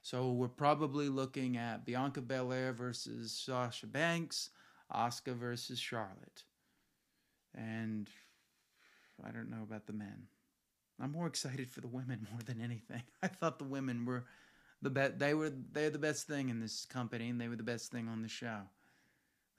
So 0.02 0.30
we're 0.30 0.48
probably 0.48 1.10
looking 1.10 1.58
at 1.58 1.84
Bianca 1.84 2.22
Belair 2.22 2.72
versus 2.72 3.32
Sasha 3.32 3.86
Banks, 3.86 4.48
Asuka 4.90 5.34
versus 5.34 5.78
Charlotte, 5.78 6.44
and 7.54 8.08
I 9.22 9.30
don't 9.30 9.50
know 9.50 9.62
about 9.62 9.86
the 9.86 9.92
men. 9.92 10.22
I'm 10.98 11.12
more 11.12 11.26
excited 11.26 11.70
for 11.70 11.82
the 11.82 11.86
women 11.86 12.26
more 12.32 12.40
than 12.44 12.62
anything. 12.62 13.02
I 13.22 13.26
thought 13.28 13.58
the 13.58 13.64
women 13.64 14.06
were 14.06 14.24
the 14.80 14.88
best. 14.88 15.18
They 15.18 15.34
were 15.34 15.50
they're 15.50 15.90
the 15.90 15.98
best 15.98 16.26
thing 16.26 16.48
in 16.48 16.60
this 16.60 16.86
company, 16.86 17.28
and 17.28 17.38
they 17.38 17.48
were 17.48 17.56
the 17.56 17.62
best 17.62 17.92
thing 17.92 18.08
on 18.08 18.22
the 18.22 18.28
show. 18.28 18.60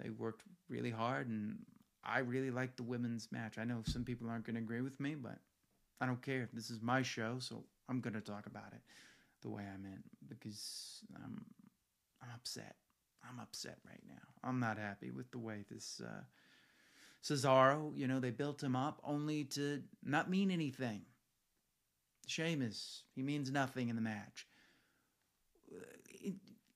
They 0.01 0.09
worked 0.09 0.43
really 0.69 0.91
hard, 0.91 1.27
and 1.27 1.59
I 2.03 2.19
really 2.19 2.51
liked 2.51 2.77
the 2.77 2.83
women's 2.83 3.31
match. 3.31 3.57
I 3.57 3.63
know 3.63 3.81
some 3.85 4.03
people 4.03 4.29
aren't 4.29 4.45
going 4.45 4.55
to 4.55 4.61
agree 4.61 4.81
with 4.81 4.99
me, 4.99 5.15
but 5.15 5.37
I 5.99 6.05
don't 6.05 6.21
care. 6.21 6.49
This 6.53 6.69
is 6.69 6.81
my 6.81 7.01
show, 7.01 7.35
so 7.39 7.63
I'm 7.87 8.01
going 8.01 8.13
to 8.13 8.21
talk 8.21 8.47
about 8.47 8.73
it 8.73 8.81
the 9.41 9.49
way 9.49 9.63
I 9.63 9.77
meant 9.77 10.03
because 10.27 11.03
I'm 11.15 11.45
I'm 12.21 12.29
upset. 12.35 12.75
I'm 13.27 13.39
upset 13.39 13.77
right 13.87 14.01
now. 14.07 14.21
I'm 14.43 14.59
not 14.59 14.77
happy 14.77 15.11
with 15.11 15.31
the 15.31 15.39
way 15.39 15.63
this 15.69 16.01
uh, 16.03 16.21
Cesaro. 17.23 17.95
You 17.95 18.07
know, 18.07 18.19
they 18.19 18.31
built 18.31 18.61
him 18.61 18.75
up 18.75 19.01
only 19.03 19.43
to 19.45 19.81
not 20.03 20.29
mean 20.29 20.51
anything. 20.51 21.01
Sheamus, 22.27 23.03
he 23.15 23.23
means 23.23 23.51
nothing 23.51 23.89
in 23.89 23.95
the 23.95 24.01
match. 24.01 24.47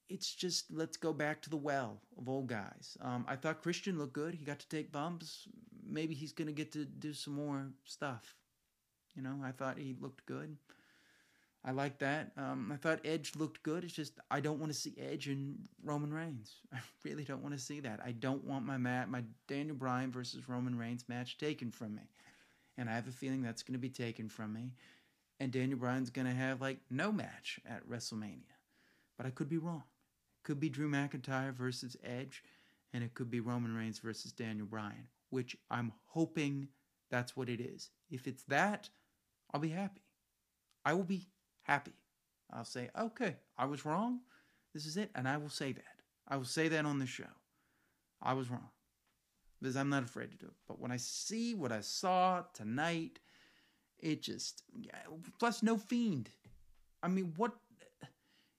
It, 0.10 0.13
it's 0.13 0.34
just 0.34 0.72
let's 0.72 0.98
go 0.98 1.13
back 1.13 1.41
to 1.44 1.50
the 1.50 1.58
well 1.58 2.02
of 2.18 2.30
old 2.30 2.48
guys. 2.48 2.98
Um, 3.02 3.26
I 3.28 3.36
thought 3.36 3.62
Christian 3.62 3.98
looked 3.98 4.13
good. 4.13 4.36
He 4.36 4.46
got 4.46 4.60
to 4.60 4.70
take 4.70 4.91
bumps. 4.91 5.48
Maybe 5.88 6.13
he's 6.13 6.32
going 6.32 6.48
to 6.48 6.54
get 6.54 6.72
to 6.74 6.86
do 6.86 7.13
some 7.13 7.36
more 7.36 7.68
stuff. 7.84 8.36
You 9.15 9.22
know, 9.22 9.39
I 9.44 9.52
thought 9.52 9.78
he 9.78 9.96
looked 10.00 10.26
good. 10.26 10.58
I 11.63 11.72
like 11.72 11.98
that. 12.00 12.32
Um, 12.38 12.72
I 12.72 12.76
thought 12.76 13.00
Edge 13.06 13.32
looked 13.36 13.63
good. 13.63 13.84
It's 13.84 13.94
just 13.94 14.20
I 14.30 14.39
don't 14.39 14.60
want 14.60 14.72
to 14.72 14.78
see 14.78 14.96
Edge 15.00 15.28
and 15.28 15.58
Roman 15.84 16.13
Reigns. 16.13 16.58
I 16.74 16.80
really 17.04 17.24
don't 17.24 17.41
want 17.41 17.56
to 17.56 17.62
see 17.62 17.80
that. 17.82 18.00
I 18.06 18.12
don't 18.12 18.44
want 18.44 18.65
my 18.65 18.78
mat, 18.78 19.10
my 19.10 19.24
Daniel 19.48 19.76
Bryan 19.76 20.12
versus 20.12 20.48
Roman 20.48 20.78
Reigns 20.78 21.06
match 21.08 21.38
taken 21.38 21.72
from 21.72 21.96
me, 21.96 22.04
and 22.78 22.89
I 22.89 22.94
have 22.94 23.08
a 23.08 23.12
feeling 23.12 23.41
that's 23.41 23.63
going 23.63 23.74
to 23.74 23.80
be 23.80 23.89
taken 23.89 24.30
from 24.30 24.54
me 24.54 24.74
and 25.39 25.52
Daniel 25.52 25.80
Bryan's 25.80 26.10
going 26.10 26.28
to 26.28 26.34
have 26.34 26.62
like 26.62 26.80
no 26.89 27.12
match 27.12 27.60
at 27.68 27.88
WrestleMania. 27.88 28.44
But 29.18 29.26
I 29.26 29.30
could 29.30 29.50
be 29.50 29.58
wrong. 29.58 29.84
Could 30.45 30.60
be 30.60 30.69
Drew 30.69 30.89
McIntyre 30.89 31.51
versus 31.51 31.97
Edge, 32.03 32.43
and 32.93 33.03
it 33.03 33.15
could 33.15 33.31
be 33.31 33.39
Roman 33.39 33.75
Reigns 33.75 33.99
versus 33.99 34.31
Daniel 34.31 34.67
Bryan, 34.67 35.08
which 35.31 35.58
I'm 35.71 35.91
hoping 36.05 36.69
that's 37.10 37.36
what 37.36 37.49
it 37.49 37.60
is. 37.60 37.89
If 38.12 38.27
it's 38.27 38.43
that, 38.43 38.89
I'll 39.51 39.60
be 39.60 39.69
happy. 39.69 40.03
I 40.86 40.93
will 40.93 41.03
be 41.03 41.27
happy. 41.63 41.95
I'll 42.53 42.63
say, 42.63 42.89
okay, 42.97 43.38
I 43.58 43.65
was 43.65 43.86
wrong. 43.86 44.19
This 44.71 44.86
is 44.86 44.97
it. 44.97 45.10
And 45.15 45.27
I 45.27 45.38
will 45.38 45.49
say 45.49 45.71
that. 45.71 45.84
I 46.27 46.38
will 46.38 46.45
say 46.45 46.67
that 46.67 46.86
on 46.86 46.99
the 46.99 47.08
show. 47.08 47.23
I 48.21 48.34
was 48.34 48.49
wrong. 48.51 48.69
Because 49.60 49.75
I'm 49.75 49.89
not 49.89 50.03
afraid 50.03 50.29
to 50.31 50.38
do 50.38 50.45
it. 50.45 50.53
But 50.67 50.79
when 50.79 50.91
I 50.91 50.97
see 50.97 51.55
what 51.55 51.71
I 51.71 51.81
saw 51.81 52.43
tonight, 52.53 53.19
it 53.97 54.21
just 54.21 54.62
plus 55.39 55.63
no 55.63 55.77
fiend. 55.77 56.29
I 57.01 57.08
mean, 57.08 57.34
what 57.36 57.53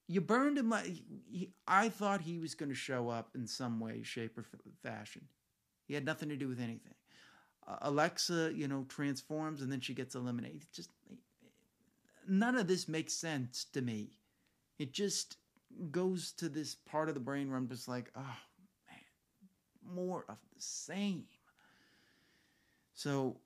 you 0.09 0.21
burned 0.21 0.59
him 0.59 0.71
like 0.71 0.87
he, 0.87 1.51
I 1.66 1.88
thought 1.88 2.21
he 2.21 2.38
was 2.38 2.55
going 2.55 2.69
to 2.69 2.75
show 2.75 3.09
up 3.09 3.31
in 3.35 3.47
some 3.47 3.81
way, 3.81 4.03
shape, 4.03 4.38
or 4.38 4.45
fashion. 4.83 5.23
He 5.87 5.95
had 5.95 6.05
nothing 6.05 6.29
to 6.29 6.37
do 6.37 6.49
with 6.49 6.61
anything. 6.61 6.95
Uh, 7.66 7.77
Alexa, 7.83 8.53
you 8.55 8.69
know, 8.69 8.85
transforms 8.88 9.62
and 9.62 9.71
then 9.71 9.81
she 9.81 9.95
gets 9.95 10.14
eliminated. 10.14 10.66
Just 10.73 10.90
none 12.29 12.57
of 12.57 12.69
this 12.69 12.88
makes 12.88 13.12
sense 13.14 13.66
to 13.73 13.83
me. 13.83 14.11
It 14.79 14.92
just 14.92 15.37
goes 15.90 16.33
to 16.33 16.49
this 16.49 16.75
part 16.75 17.09
of 17.09 17.14
the 17.14 17.21
brain 17.21 17.49
where 17.49 17.59
I'm 17.59 17.69
just 17.69 17.88
like, 17.88 18.11
oh 18.16 18.21
man, 18.21 19.95
more 19.95 20.25
of 20.29 20.38
the 20.55 20.61
same. 20.61 21.25
So 22.95 23.38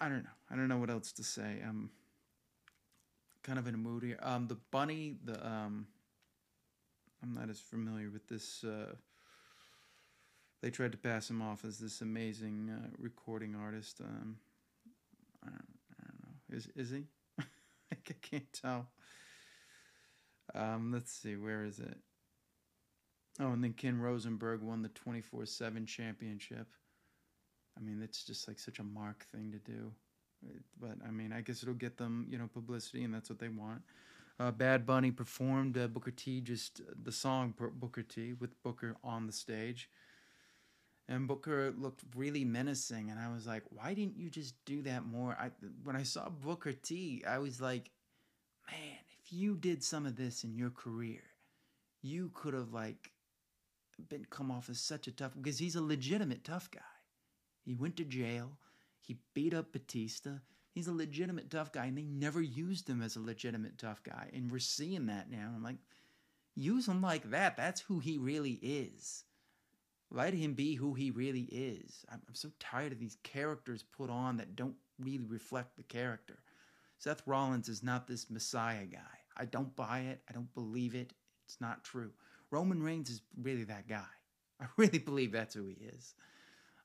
I 0.00 0.08
don't 0.08 0.24
know. 0.24 0.30
I 0.50 0.56
don't 0.56 0.68
know 0.68 0.78
what 0.78 0.90
else 0.90 1.12
to 1.12 1.22
say. 1.22 1.58
I'm 1.66 1.90
kind 3.42 3.58
of 3.58 3.66
in 3.66 3.74
a 3.74 3.78
mood 3.78 4.02
here. 4.02 4.18
Um, 4.22 4.46
the 4.48 4.58
bunny, 4.70 5.16
the 5.24 5.44
um, 5.46 5.86
I'm 7.22 7.34
not 7.34 7.50
as 7.50 7.60
familiar 7.60 8.10
with 8.10 8.28
this. 8.28 8.64
Uh, 8.64 8.94
they 10.62 10.70
tried 10.70 10.92
to 10.92 10.98
pass 10.98 11.30
him 11.30 11.40
off 11.40 11.64
as 11.64 11.78
this 11.78 12.00
amazing 12.00 12.70
uh, 12.70 12.88
recording 12.98 13.54
artist. 13.54 14.00
Um, 14.00 14.36
I 15.42 15.48
don't, 15.48 15.68
I 15.98 16.04
don't 16.06 16.22
know. 16.22 16.56
Is 16.56 16.68
is 16.76 16.90
he? 16.90 17.04
I 17.92 18.14
can't 18.22 18.52
tell. 18.52 18.88
Um, 20.54 20.92
let's 20.92 21.12
see. 21.12 21.36
Where 21.36 21.64
is 21.64 21.78
it? 21.78 21.98
Oh, 23.40 23.52
and 23.52 23.64
then 23.64 23.72
Ken 23.72 23.98
Rosenberg 23.98 24.60
won 24.60 24.82
the 24.82 24.88
24 24.90 25.46
7 25.46 25.86
championship. 25.86 26.66
I 27.76 27.80
mean, 27.80 28.02
it's 28.02 28.24
just 28.24 28.48
like 28.48 28.58
such 28.58 28.78
a 28.78 28.84
mark 28.84 29.24
thing 29.26 29.52
to 29.52 29.58
do. 29.58 29.92
But 30.80 30.96
I 31.06 31.10
mean, 31.10 31.32
I 31.32 31.40
guess 31.42 31.62
it'll 31.62 31.74
get 31.74 31.98
them, 31.98 32.26
you 32.30 32.38
know, 32.38 32.48
publicity, 32.52 33.04
and 33.04 33.12
that's 33.14 33.28
what 33.28 33.38
they 33.38 33.48
want. 33.48 33.82
Uh, 34.38 34.50
Bad 34.50 34.86
Bunny 34.86 35.10
performed 35.10 35.76
uh, 35.76 35.86
Booker 35.86 36.10
T 36.10 36.40
just 36.40 36.80
uh, 36.80 36.94
the 37.02 37.12
song 37.12 37.54
Booker 37.74 38.02
T 38.02 38.32
with 38.32 38.62
Booker 38.62 38.96
on 39.04 39.26
the 39.26 39.32
stage. 39.32 39.90
And 41.08 41.26
Booker 41.26 41.74
looked 41.76 42.04
really 42.14 42.44
menacing, 42.44 43.10
and 43.10 43.18
I 43.18 43.30
was 43.32 43.46
like, 43.46 43.64
"Why 43.70 43.94
didn't 43.94 44.16
you 44.16 44.30
just 44.30 44.54
do 44.64 44.80
that 44.82 45.04
more?" 45.04 45.36
I 45.38 45.50
when 45.82 45.96
I 45.96 46.04
saw 46.04 46.28
Booker 46.30 46.72
T, 46.72 47.22
I 47.26 47.38
was 47.38 47.60
like, 47.60 47.90
"Man, 48.70 48.98
if 49.20 49.32
you 49.32 49.56
did 49.56 49.84
some 49.84 50.06
of 50.06 50.16
this 50.16 50.44
in 50.44 50.54
your 50.54 50.70
career, 50.70 51.22
you 52.00 52.30
could 52.32 52.54
have 52.54 52.72
like 52.72 53.10
been 54.08 54.24
come 54.24 54.50
off 54.50 54.70
as 54.70 54.80
such 54.80 55.06
a 55.06 55.12
tough 55.12 55.32
because 55.36 55.58
he's 55.58 55.76
a 55.76 55.82
legitimate 55.82 56.44
tough 56.44 56.70
guy. 56.70 56.80
He 57.64 57.74
went 57.74 57.96
to 57.98 58.04
jail. 58.04 58.56
He 59.10 59.18
beat 59.34 59.54
up 59.54 59.72
Batista. 59.72 60.38
He's 60.70 60.86
a 60.86 60.92
legitimate 60.92 61.50
tough 61.50 61.72
guy, 61.72 61.86
and 61.86 61.98
they 61.98 62.04
never 62.04 62.40
used 62.40 62.88
him 62.88 63.02
as 63.02 63.16
a 63.16 63.20
legitimate 63.20 63.76
tough 63.76 64.04
guy. 64.04 64.30
And 64.32 64.48
we're 64.48 64.60
seeing 64.60 65.06
that 65.06 65.28
now. 65.28 65.50
I'm 65.52 65.64
like, 65.64 65.78
use 66.54 66.86
him 66.86 67.02
like 67.02 67.28
that. 67.32 67.56
That's 67.56 67.80
who 67.80 67.98
he 67.98 68.18
really 68.18 68.60
is. 68.62 69.24
Let 70.12 70.32
him 70.32 70.54
be 70.54 70.76
who 70.76 70.94
he 70.94 71.10
really 71.10 71.48
is. 71.50 72.04
I'm, 72.08 72.22
I'm 72.28 72.36
so 72.36 72.52
tired 72.60 72.92
of 72.92 73.00
these 73.00 73.16
characters 73.24 73.82
put 73.82 74.10
on 74.10 74.36
that 74.36 74.54
don't 74.54 74.76
really 75.00 75.26
reflect 75.26 75.76
the 75.76 75.82
character. 75.82 76.38
Seth 76.98 77.26
Rollins 77.26 77.68
is 77.68 77.82
not 77.82 78.06
this 78.06 78.30
Messiah 78.30 78.86
guy. 78.86 79.18
I 79.36 79.46
don't 79.46 79.74
buy 79.74 80.02
it. 80.02 80.22
I 80.30 80.32
don't 80.34 80.54
believe 80.54 80.94
it. 80.94 81.14
It's 81.46 81.60
not 81.60 81.82
true. 81.82 82.12
Roman 82.52 82.80
Reigns 82.80 83.10
is 83.10 83.22
really 83.42 83.64
that 83.64 83.88
guy. 83.88 84.06
I 84.60 84.66
really 84.76 85.00
believe 85.00 85.32
that's 85.32 85.56
who 85.56 85.66
he 85.66 85.78
is. 85.84 86.14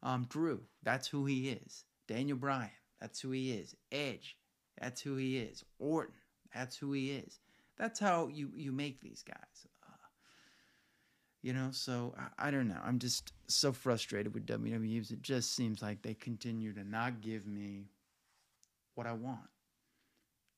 Um, 0.01 0.25
Drew, 0.27 0.61
that's 0.81 1.07
who 1.07 1.27
he 1.27 1.49
is. 1.49 1.85
Daniel 2.07 2.37
Bryan, 2.37 2.69
That's 2.99 3.19
who 3.19 3.31
he 3.31 3.51
is. 3.51 3.75
Edge. 3.91 4.37
That's 4.79 5.01
who 5.01 5.15
he 5.15 5.37
is. 5.37 5.63
Orton. 5.79 6.15
That's 6.53 6.77
who 6.77 6.93
he 6.93 7.11
is. 7.11 7.39
That's 7.77 7.99
how 7.99 8.27
you 8.27 8.51
you 8.55 8.71
make 8.71 9.01
these 9.01 9.23
guys. 9.23 9.67
Uh, 9.83 10.07
you 11.41 11.53
know, 11.53 11.69
so 11.71 12.15
I, 12.17 12.47
I, 12.47 12.51
don't 12.51 12.69
know. 12.69 12.79
I'm 12.83 12.99
just 12.99 13.33
so 13.47 13.73
frustrated 13.73 14.33
with 14.33 14.45
WWE. 14.45 15.11
It 15.11 15.21
just 15.21 15.53
seems 15.55 15.81
like 15.81 16.01
they 16.01 16.13
continue 16.13 16.73
to 16.73 16.83
not 16.83 17.21
give 17.21 17.45
me 17.45 17.89
what 18.95 19.07
I 19.07 19.13
want, 19.13 19.49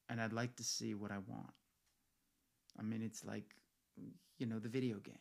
and 0.10 0.22
I'd 0.22 0.34
like 0.34 0.56
to 0.58 0.64
see 0.64 0.94
what 0.94 1.12
I 1.12 1.18
want. 1.18 1.54
I 2.80 2.84
mean, 2.84 3.02
it's 3.02 3.26
like 3.26 3.56
you 4.38 4.46
know 4.46 4.60
the 4.60 4.70
video 4.70 4.98
game. 4.98 5.16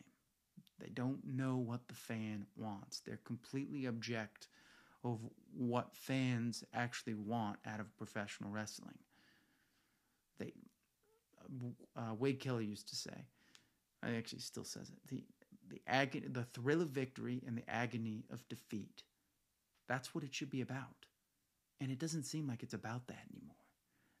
They 0.79 0.89
don't 0.89 1.25
know 1.25 1.57
what 1.57 1.87
the 1.87 1.95
fan 1.95 2.45
wants. 2.55 2.99
They're 2.99 3.19
completely 3.25 3.87
object 3.87 4.47
of 5.03 5.19
what 5.55 5.95
fans 5.95 6.63
actually 6.73 7.13
want 7.13 7.57
out 7.65 7.79
of 7.79 7.97
professional 7.97 8.49
wrestling. 8.49 8.97
They 10.39 10.53
uh, 11.95 12.13
Wade 12.13 12.39
Keller 12.39 12.61
used 12.61 12.89
to 12.89 12.95
say, 12.95 13.25
I 14.03 14.15
actually 14.15 14.39
still 14.39 14.65
says 14.65 14.89
it. 14.89 14.99
The 15.07 15.23
the 15.69 15.81
agony, 15.87 16.27
the 16.29 16.43
thrill 16.43 16.81
of 16.81 16.89
victory 16.89 17.43
and 17.45 17.57
the 17.57 17.69
agony 17.69 18.23
of 18.31 18.47
defeat. 18.47 19.03
That's 19.89 20.15
what 20.15 20.23
it 20.23 20.33
should 20.33 20.49
be 20.49 20.61
about. 20.61 21.05
And 21.81 21.91
it 21.91 21.99
doesn't 21.99 22.23
seem 22.23 22.47
like 22.47 22.63
it's 22.63 22.73
about 22.73 23.07
that 23.07 23.25
anymore. 23.33 23.55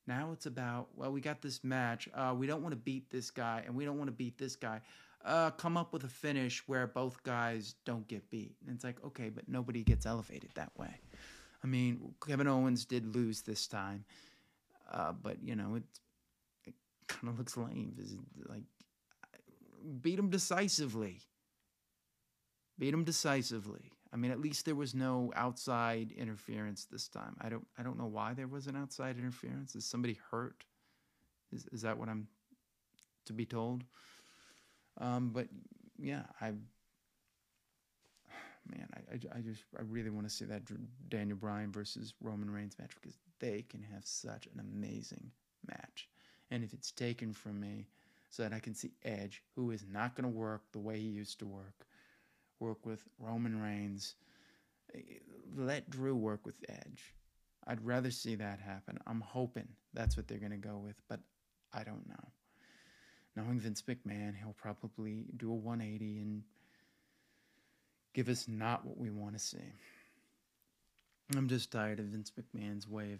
Now 0.07 0.31
it's 0.31 0.45
about, 0.45 0.87
well, 0.95 1.11
we 1.11 1.21
got 1.21 1.41
this 1.41 1.63
match. 1.63 2.07
Uh, 2.13 2.33
we 2.37 2.47
don't 2.47 2.61
want 2.61 2.73
to 2.73 2.77
beat 2.77 3.09
this 3.09 3.29
guy, 3.29 3.63
and 3.65 3.75
we 3.75 3.83
don't 3.83 3.97
want 3.97 4.07
to 4.07 4.15
beat 4.15 4.37
this 4.37 4.55
guy. 4.55 4.81
Uh, 5.27 5.51
come 5.51 5.75
up 5.75 5.91
with 5.91 6.05
a 6.05 6.07
finish 6.07 6.63
where 6.67 6.87
both 6.87 7.21
guys 7.23 7.75
don't 7.85 8.07
get 8.07 8.29
beat. 8.29 8.55
And 8.65 8.73
it's 8.73 8.85
like, 8.85 9.03
okay, 9.05 9.27
but 9.27 9.49
nobody 9.49 9.83
gets 9.83 10.05
elevated 10.05 10.49
that 10.55 10.71
way. 10.77 11.01
I 11.63 11.67
mean, 11.67 12.13
Kevin 12.25 12.47
Owens 12.47 12.85
did 12.85 13.13
lose 13.13 13.41
this 13.41 13.67
time, 13.67 14.05
uh, 14.91 15.11
but 15.11 15.43
you 15.43 15.55
know, 15.55 15.75
it, 15.75 15.83
it 16.65 16.75
kind 17.07 17.27
of 17.27 17.37
looks 17.37 17.57
lame. 17.57 17.95
Is 17.99 18.15
like 18.47 18.63
beat 20.01 20.17
him 20.17 20.29
decisively. 20.29 21.21
Beat 22.79 22.93
him 22.93 23.03
decisively. 23.03 23.91
I 24.13 24.15
mean, 24.15 24.31
at 24.31 24.39
least 24.39 24.65
there 24.65 24.75
was 24.75 24.95
no 24.95 25.33
outside 25.35 26.11
interference 26.11 26.85
this 26.85 27.07
time. 27.07 27.35
I 27.41 27.49
don't 27.49 27.67
I 27.77 27.83
don't 27.83 27.97
know 27.97 28.05
why 28.05 28.33
there 28.33 28.47
was 28.47 28.67
an 28.67 28.77
outside 28.77 29.17
interference. 29.17 29.75
Is 29.75 29.85
somebody 29.85 30.19
hurt? 30.31 30.63
Is 31.51 31.67
is 31.71 31.81
that 31.81 31.97
what 31.97 32.07
I'm 32.07 32.27
to 33.25 33.33
be 33.33 33.45
told? 33.45 33.83
Um, 34.99 35.29
but 35.33 35.47
yeah, 35.99 36.23
I 36.41 36.51
man, 38.69 38.87
I, 38.93 39.13
I, 39.13 39.37
I 39.37 39.41
just 39.41 39.63
I 39.77 39.81
really 39.83 40.09
want 40.09 40.27
to 40.27 40.33
see 40.33 40.45
that 40.45 40.63
Daniel 41.09 41.37
Bryan 41.37 41.71
versus 41.71 42.13
Roman 42.21 42.49
Reigns 42.49 42.77
match 42.79 42.91
because 42.99 43.17
they 43.39 43.63
can 43.69 43.83
have 43.93 44.05
such 44.05 44.47
an 44.47 44.59
amazing 44.59 45.31
match. 45.67 46.09
And 46.49 46.63
if 46.63 46.73
it's 46.73 46.91
taken 46.91 47.33
from 47.33 47.59
me, 47.59 47.87
so 48.29 48.43
that 48.43 48.53
I 48.53 48.59
can 48.59 48.73
see 48.73 48.91
Edge, 49.03 49.43
who 49.55 49.71
is 49.71 49.85
not 49.91 50.15
going 50.15 50.29
to 50.29 50.37
work 50.37 50.63
the 50.71 50.79
way 50.79 50.99
he 50.99 51.07
used 51.07 51.39
to 51.39 51.45
work, 51.45 51.85
work 52.59 52.85
with 52.85 53.03
Roman 53.19 53.61
Reigns. 53.61 54.15
Let 55.55 55.89
Drew 55.89 56.15
work 56.15 56.45
with 56.45 56.55
Edge. 56.69 57.13
I'd 57.65 57.85
rather 57.85 58.11
see 58.11 58.35
that 58.35 58.59
happen. 58.59 58.97
I'm 59.07 59.21
hoping 59.21 59.67
that's 59.93 60.15
what 60.15 60.27
they're 60.27 60.37
going 60.37 60.51
to 60.51 60.57
go 60.57 60.77
with, 60.77 60.95
but 61.09 61.19
I 61.73 61.83
don't 61.83 62.07
know. 62.07 62.31
Knowing 63.37 63.59
Vince 63.59 63.83
McMahon, 63.83 64.35
he'll 64.35 64.55
probably 64.57 65.25
do 65.37 65.51
a 65.51 65.55
180 65.55 66.17
and 66.17 66.41
give 68.15 68.29
us 68.29 68.47
not 68.47 68.83
what 68.83 68.97
we 68.97 69.11
want 69.11 69.33
to 69.33 69.39
see. 69.39 69.59
I'm 71.35 71.47
just 71.47 71.71
tired 71.71 71.99
of 71.99 72.07
Vince 72.07 72.31
McMahon's 72.31 72.87
way 72.89 73.13
of 73.13 73.19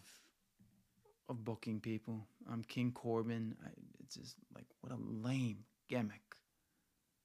of 1.29 1.45
booking 1.45 1.79
people. 1.81 2.25
I'm 2.51 2.63
King 2.63 2.91
Corbin. 2.93 3.55
I, 3.63 3.69
it's 4.03 4.15
just 4.15 4.35
like 4.55 4.65
what 4.81 4.91
a 4.91 4.97
lame 4.97 5.65
gimmick. 5.87 6.35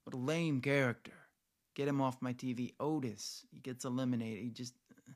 What 0.03 0.13
a 0.13 0.19
lame 0.19 0.61
character. 0.61 1.13
Get 1.73 1.87
him 1.87 1.99
off 1.99 2.21
my 2.21 2.33
TV. 2.33 2.73
Otis, 2.79 3.43
he 3.51 3.59
gets 3.59 3.85
eliminated. 3.85 4.43
He 4.43 4.51
just 4.51 4.75
uh, 4.91 5.13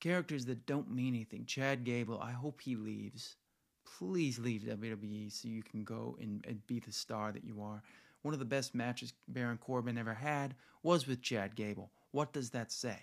characters 0.00 0.44
that 0.46 0.66
don't 0.66 0.94
mean 0.94 1.14
anything. 1.14 1.46
Chad 1.46 1.84
Gable, 1.84 2.20
I 2.20 2.32
hope 2.32 2.60
he 2.60 2.76
leaves. 2.76 3.36
Please 3.98 4.38
leave 4.38 4.62
WWE 4.62 5.30
so 5.32 5.48
you 5.48 5.62
can 5.62 5.84
go 5.84 6.16
and, 6.20 6.44
and 6.46 6.66
be 6.66 6.78
the 6.78 6.92
star 6.92 7.32
that 7.32 7.44
you 7.44 7.60
are. 7.62 7.82
One 8.22 8.34
of 8.34 8.40
the 8.40 8.46
best 8.46 8.74
matches 8.74 9.12
Baron 9.28 9.58
Corbin 9.58 9.98
ever 9.98 10.14
had 10.14 10.54
was 10.82 11.06
with 11.06 11.22
Chad 11.22 11.56
Gable. 11.56 11.90
What 12.12 12.32
does 12.32 12.50
that 12.50 12.70
say? 12.72 12.98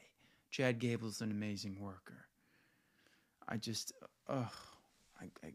Chad 0.52 0.80
Gable's 0.80 1.22
an 1.22 1.32
amazing 1.32 1.80
worker. 1.80 2.26
I 3.48 3.58
just, 3.58 3.94
ugh, 4.28 4.52
I, 5.20 5.26
I, 5.44 5.52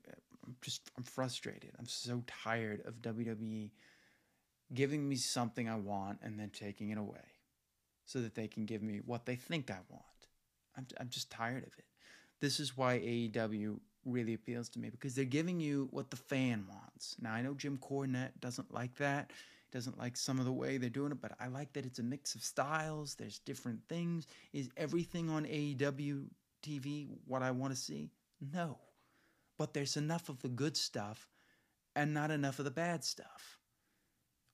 I'm 0.47 0.57
just, 0.61 0.91
I'm 0.97 1.05
frustrated. 1.05 1.71
I'm 1.79 1.87
so 1.87 2.23
tired 2.27 2.83
of 2.87 3.03
WWE 3.03 3.71
giving 4.75 5.09
me 5.09 5.17
something 5.17 5.69
I 5.69 5.77
want 5.77 6.19
and 6.23 6.39
then 6.39 6.51
taking 6.51 6.91
it 6.91 6.99
away 6.99 7.21
so 8.05 8.21
that 8.21 8.35
they 8.35 8.49
can 8.49 8.65
give 8.65 8.83
me 8.83 9.01
what 9.05 9.27
they 9.27 9.37
think 9.37 9.71
I 9.71 9.79
want. 9.89 10.03
I'm, 10.77 10.87
I'm 10.99 11.09
just 11.09 11.31
tired 11.31 11.63
of 11.63 11.73
it. 11.79 11.85
This 12.41 12.59
is 12.59 12.77
why 12.77 12.99
AEW 12.99 13.79
really 14.05 14.35
appeals 14.35 14.69
to 14.71 14.79
me 14.79 14.91
because 14.91 15.15
they're 15.15 15.25
giving 15.25 15.61
you 15.61 15.89
what 15.91 16.11
the 16.11 16.17
fan 16.17 16.65
wants. 16.69 17.17
Now, 17.21 17.33
I 17.33 17.43
know 17.43 17.55
Jim 17.55 17.79
Cornette 17.79 18.41
doesn't 18.41 18.73
like 18.73 18.97
that. 18.97 19.33
Doesn't 19.73 19.99
like 19.99 20.19
some 20.19 20.39
of 20.39 20.45
the 20.45 20.53
way 20.53 20.77
they're 20.77 20.91
doing 20.91 21.13
it, 21.13 21.23
but 21.23 21.33
I 21.41 21.49
like 21.49 21.73
that 21.73 21.87
it's 21.87 21.99
a 21.99 22.03
mix 22.03 22.35
of 22.35 22.43
styles. 22.43 23.15
There's 23.15 23.39
different 23.39 23.81
things. 23.89 24.27
Is 24.53 24.69
everything 24.77 25.31
on 25.31 25.45
AEW 25.47 26.27
TV 26.63 27.09
what 27.27 27.43
I 27.43 27.53
want 27.53 27.73
to 27.73 27.81
see? 27.81 28.11
No. 28.53 28.79
But 29.57 29.73
there's 29.73 29.97
enough 29.97 30.29
of 30.29 30.43
the 30.43 30.49
good 30.49 30.77
stuff 30.77 31.31
and 31.97 32.13
not 32.13 32.31
enough 32.31 32.59
of 32.59 32.67
the 32.67 32.71
bad 32.71 33.03
stuff. 33.03 33.59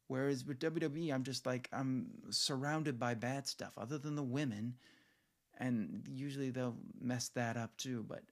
Whereas 0.07 0.45
with 0.45 0.61
WWE, 0.61 1.13
I'm 1.13 1.25
just 1.25 1.45
like, 1.47 1.69
I'm 1.73 2.09
surrounded 2.31 2.99
by 2.99 3.15
bad 3.15 3.47
stuff, 3.47 3.73
other 3.77 3.99
than 3.99 4.15
the 4.15 4.23
women. 4.23 4.75
And 5.59 6.07
usually 6.09 6.51
they'll 6.51 6.77
mess 7.01 7.29
that 7.31 7.57
up 7.57 7.77
too. 7.77 8.05
But 8.09 8.23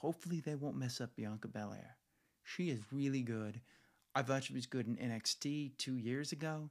hopefully 0.00 0.40
they 0.40 0.54
won't 0.54 0.76
mess 0.76 1.00
up 1.00 1.14
Bianca 1.14 1.48
Belair. 1.48 1.96
She 2.42 2.70
is 2.70 2.80
really 2.90 3.22
good. 3.22 3.60
I 4.14 4.22
thought 4.22 4.44
she 4.44 4.54
was 4.54 4.66
good 4.66 4.86
in 4.86 4.96
NXT 4.96 5.72
two 5.78 5.96
years 5.96 6.32
ago. 6.32 6.70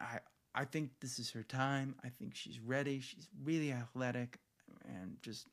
I 0.00 0.18
I 0.54 0.64
think 0.64 0.90
this 1.00 1.18
is 1.18 1.30
her 1.32 1.42
time. 1.42 1.96
I 2.04 2.08
think 2.08 2.34
she's 2.34 2.60
ready. 2.60 3.00
She's 3.00 3.28
really 3.44 3.72
athletic, 3.72 4.38
and 4.84 5.16
just 5.20 5.48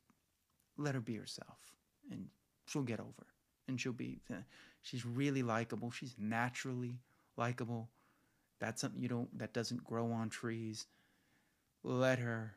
let 0.78 0.96
her 0.96 1.02
be 1.02 1.16
herself, 1.16 1.58
and 2.10 2.28
she'll 2.68 2.84
get 2.84 3.00
over. 3.00 3.28
And 3.68 3.80
she'll 3.80 3.94
be. 3.94 4.22
Uh, 4.30 4.42
she's 4.82 5.06
really 5.06 5.44
likable. 5.44 5.92
She's 5.92 6.16
naturally 6.18 7.00
likable. 7.36 7.90
That's 8.60 8.82
something 8.82 9.02
you 9.02 9.10
don't 9.10 9.38
that 9.38 9.54
doesn't 9.54 9.84
grow 9.84 10.12
on 10.12 10.30
trees. 10.30 10.88
Let 11.84 12.20
her 12.20 12.56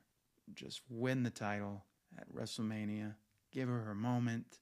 just 0.54 0.82
win 0.88 1.22
the 1.22 1.30
title 1.30 1.84
at 2.18 2.32
WrestleMania. 2.32 3.14
Give 3.54 3.68
her 3.68 3.80
her 3.82 3.94
moment. 3.94 4.58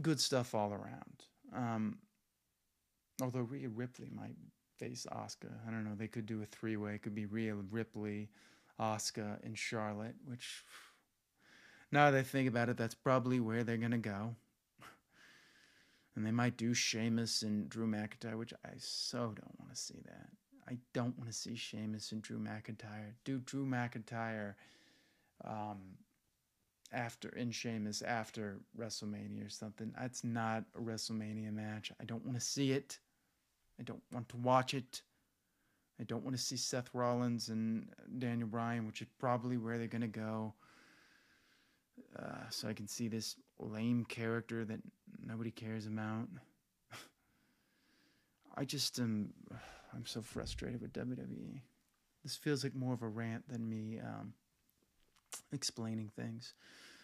Good 0.00 0.18
stuff 0.18 0.54
all 0.54 0.72
around. 0.72 1.26
Um, 1.54 1.98
although 3.20 3.40
Rhea 3.40 3.68
Ripley 3.68 4.08
might 4.12 4.36
face 4.78 5.06
Asuka. 5.12 5.52
I 5.66 5.70
don't 5.70 5.84
know. 5.84 5.94
They 5.94 6.08
could 6.08 6.24
do 6.24 6.42
a 6.42 6.46
three 6.46 6.76
way. 6.76 6.94
It 6.94 7.02
could 7.02 7.14
be 7.14 7.26
Rhea 7.26 7.54
Ripley, 7.54 8.30
Asuka, 8.80 9.44
and 9.44 9.56
Charlotte, 9.56 10.14
which 10.24 10.64
now 11.92 12.10
that 12.10 12.18
I 12.18 12.22
think 12.22 12.48
about 12.48 12.70
it, 12.70 12.78
that's 12.78 12.94
probably 12.94 13.40
where 13.40 13.62
they're 13.62 13.76
going 13.76 13.90
to 13.90 13.98
go 13.98 14.34
and 16.16 16.24
they 16.24 16.30
might 16.30 16.56
do 16.56 16.72
Sheamus 16.72 17.42
and 17.42 17.68
Drew 17.68 17.86
McIntyre, 17.86 18.38
which 18.38 18.54
I 18.64 18.70
so 18.78 19.18
don't 19.18 19.60
want 19.60 19.74
to 19.74 19.76
see 19.76 20.00
that. 20.06 20.28
I 20.68 20.78
don't 20.94 21.18
want 21.18 21.30
to 21.30 21.36
see 21.36 21.56
Sheamus 21.56 22.12
and 22.12 22.22
Drew 22.22 22.38
McIntyre. 22.38 23.12
Do 23.24 23.38
Drew 23.40 23.66
McIntyre 23.66 24.54
um, 25.44 25.80
after 26.92 27.28
in 27.30 27.50
Sheamus 27.50 28.02
after 28.02 28.58
WrestleMania 28.78 29.46
or 29.46 29.50
something. 29.50 29.92
That's 29.98 30.24
not 30.24 30.64
a 30.76 30.80
WrestleMania 30.80 31.52
match. 31.52 31.92
I 32.00 32.04
don't 32.04 32.24
want 32.24 32.38
to 32.38 32.44
see 32.44 32.72
it. 32.72 32.98
I 33.78 33.82
don't 33.82 34.02
want 34.12 34.28
to 34.30 34.36
watch 34.36 34.74
it. 34.74 35.02
I 36.00 36.04
don't 36.04 36.24
want 36.24 36.36
to 36.36 36.42
see 36.42 36.56
Seth 36.56 36.90
Rollins 36.94 37.48
and 37.48 37.88
Daniel 38.18 38.48
Bryan, 38.48 38.86
which 38.86 39.02
is 39.02 39.08
probably 39.18 39.56
where 39.56 39.78
they're 39.78 39.86
to 40.00 40.08
go. 40.08 40.54
Uh, 42.18 42.48
so 42.48 42.68
I 42.68 42.72
can 42.72 42.88
see 42.88 43.08
this 43.08 43.36
lame 43.58 44.04
character 44.04 44.64
that 44.64 44.80
nobody 45.24 45.50
cares 45.50 45.86
about. 45.86 46.28
I 48.56 48.64
just 48.64 48.98
am. 48.98 49.32
I'm 49.92 50.06
so 50.06 50.22
frustrated 50.22 50.80
with 50.80 50.92
WWE. 50.92 51.62
This 52.22 52.36
feels 52.36 52.62
like 52.62 52.76
more 52.76 52.94
of 52.94 53.02
a 53.02 53.08
rant 53.08 53.48
than 53.48 53.68
me 53.68 53.98
um, 53.98 54.34
explaining 55.52 56.10
things. 56.14 56.54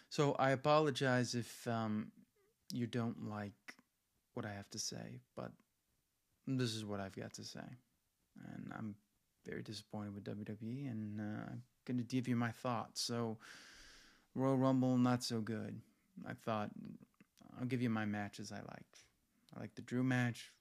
So 0.09 0.35
I 0.39 0.51
apologize 0.51 1.35
if 1.35 1.67
um, 1.67 2.13
you 2.73 2.87
don't 2.87 3.29
like 3.29 3.75
what 4.35 4.47
I 4.47 4.53
have 4.53 4.71
to 4.71 4.79
say, 4.79 5.21
but 5.35 5.51
this 6.47 6.75
is 6.75 6.85
what 6.85 7.01
I've 7.01 7.17
got 7.17 7.35
to 7.35 7.45
say. 7.45 7.65
And 8.53 8.73
I'm 8.77 8.95
very 9.47 9.63
disappointed 9.63 10.15
with 10.15 10.25
WWE, 10.25 10.91
and 10.91 11.21
uh, 11.21 11.51
I'm 11.51 11.63
going 11.87 11.99
to 11.99 12.05
give 12.05 12.29
you 12.29 12.37
my 12.37 12.51
thoughts. 12.51 13.01
So 13.01 13.39
Royal 14.35 14.57
Rumble, 14.57 14.99
not 14.99 15.23
so 15.23 15.41
good. 15.41 15.81
I 16.29 16.35
thought 16.35 16.71
I'll 17.59 17.67
give 17.67 17.83
you 17.83 17.91
my 17.91 18.05
matches 18.05 18.53
I 18.53 18.59
liked. 18.59 19.05
I 19.57 19.61
liked 19.61 19.77
the 19.77 19.83
Drew 19.83 20.03
match. 20.03 20.53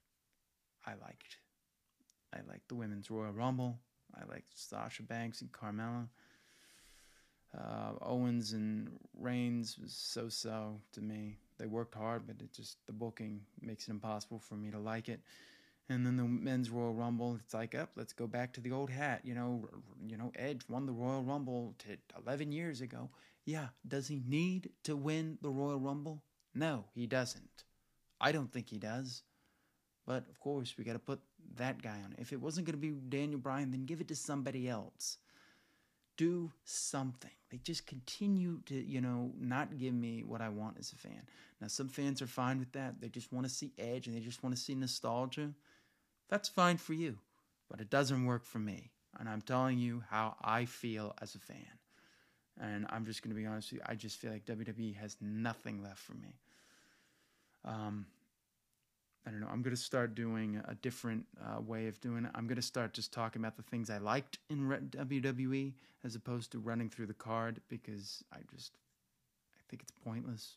I 0.86 0.92
liked. 0.92 1.38
I 2.32 2.38
liked 2.48 2.68
the 2.68 2.74
women's 2.74 3.10
Royal 3.10 3.32
Rumble. 3.32 3.78
I 4.14 4.24
liked 4.24 4.58
Sasha 4.58 5.02
Banks 5.02 5.40
and 5.40 5.52
Carmella. 5.52 6.08
Uh, 7.56 7.92
Owens 8.02 8.52
and 8.52 8.90
Reigns 9.18 9.78
was 9.80 9.92
so-so 9.92 10.80
to 10.92 11.00
me. 11.00 11.38
They 11.58 11.66
worked 11.66 11.94
hard, 11.94 12.26
but 12.26 12.36
it 12.40 12.52
just 12.52 12.84
the 12.86 12.92
booking 12.92 13.40
makes 13.60 13.88
it 13.88 13.92
impossible 13.92 14.38
for 14.38 14.54
me 14.54 14.70
to 14.70 14.78
like 14.78 15.08
it. 15.08 15.20
And 15.88 16.04
then 16.04 16.16
the 16.16 16.24
men's 16.24 16.68
Royal 16.68 16.92
Rumble, 16.92 17.38
it's 17.42 17.54
like, 17.54 17.74
up, 17.74 17.90
oh, 17.92 17.94
let's 17.96 18.12
go 18.12 18.26
back 18.26 18.52
to 18.54 18.60
the 18.60 18.72
old 18.72 18.90
hat. 18.90 19.20
You 19.24 19.34
know, 19.34 19.68
you 20.06 20.16
know, 20.16 20.32
Edge 20.34 20.62
won 20.68 20.84
the 20.84 20.92
Royal 20.92 21.22
Rumble 21.22 21.74
t- 21.78 21.96
11 22.26 22.50
years 22.50 22.80
ago. 22.80 23.08
Yeah, 23.44 23.68
does 23.86 24.08
he 24.08 24.20
need 24.26 24.70
to 24.82 24.96
win 24.96 25.38
the 25.40 25.50
Royal 25.50 25.78
Rumble? 25.78 26.22
No, 26.54 26.84
he 26.94 27.06
doesn't. 27.06 27.64
I 28.20 28.32
don't 28.32 28.52
think 28.52 28.68
he 28.68 28.78
does. 28.78 29.22
But 30.06 30.28
of 30.28 30.40
course, 30.40 30.74
we 30.76 30.84
got 30.84 30.94
to 30.94 30.98
put 30.98 31.20
that 31.54 31.82
guy 31.82 32.00
on. 32.04 32.14
If 32.18 32.32
it 32.32 32.40
wasn't 32.40 32.66
going 32.66 32.80
to 32.80 32.80
be 32.80 32.90
Daniel 33.08 33.38
Bryan, 33.38 33.70
then 33.70 33.84
give 33.84 34.00
it 34.00 34.08
to 34.08 34.16
somebody 34.16 34.68
else. 34.68 35.18
Do 36.16 36.50
something. 36.64 37.30
They 37.50 37.58
just 37.58 37.86
continue 37.86 38.60
to, 38.66 38.74
you 38.74 39.00
know, 39.00 39.32
not 39.38 39.78
give 39.78 39.94
me 39.94 40.24
what 40.24 40.40
I 40.40 40.48
want 40.48 40.78
as 40.78 40.92
a 40.92 40.96
fan. 40.96 41.22
Now, 41.60 41.68
some 41.68 41.88
fans 41.88 42.20
are 42.20 42.26
fine 42.26 42.58
with 42.58 42.72
that. 42.72 43.00
They 43.00 43.08
just 43.08 43.32
want 43.32 43.46
to 43.46 43.52
see 43.52 43.72
Edge 43.78 44.06
and 44.06 44.16
they 44.16 44.20
just 44.20 44.42
want 44.42 44.54
to 44.54 44.60
see 44.60 44.74
nostalgia. 44.74 45.52
That's 46.28 46.48
fine 46.48 46.76
for 46.76 46.92
you, 46.92 47.18
but 47.70 47.80
it 47.80 47.88
doesn't 47.88 48.26
work 48.26 48.44
for 48.44 48.58
me. 48.58 48.90
And 49.18 49.28
I'm 49.28 49.40
telling 49.40 49.78
you 49.78 50.02
how 50.10 50.36
I 50.42 50.64
feel 50.64 51.14
as 51.22 51.34
a 51.34 51.38
fan. 51.38 51.78
And 52.60 52.86
I'm 52.90 53.06
just 53.06 53.22
going 53.22 53.34
to 53.34 53.40
be 53.40 53.46
honest 53.46 53.72
with 53.72 53.80
you. 53.80 53.86
I 53.86 53.94
just 53.94 54.16
feel 54.16 54.32
like 54.32 54.44
WWE 54.44 54.96
has 54.96 55.16
nothing 55.20 55.82
left 55.82 55.98
for 55.98 56.14
me. 56.14 56.34
Um, 57.64 58.06
I 59.26 59.30
don't 59.30 59.40
know. 59.40 59.48
I'm 59.50 59.62
going 59.62 59.74
to 59.74 59.82
start 59.82 60.14
doing 60.14 60.62
a 60.68 60.74
different 60.76 61.26
uh, 61.42 61.60
way 61.60 61.88
of 61.88 62.00
doing 62.00 62.24
it. 62.24 62.30
I'm 62.34 62.46
going 62.46 62.56
to 62.56 62.62
start 62.62 62.92
just 62.92 63.12
talking 63.12 63.42
about 63.42 63.56
the 63.56 63.62
things 63.64 63.90
I 63.90 63.98
liked 63.98 64.38
in 64.48 64.68
WWE 64.90 65.72
as 66.04 66.14
opposed 66.14 66.52
to 66.52 66.60
running 66.60 66.88
through 66.88 67.06
the 67.06 67.14
card 67.14 67.60
because 67.68 68.22
I 68.32 68.38
just 68.54 68.72
I 69.56 69.62
think 69.68 69.82
it's 69.82 69.92
pointless. 70.04 70.56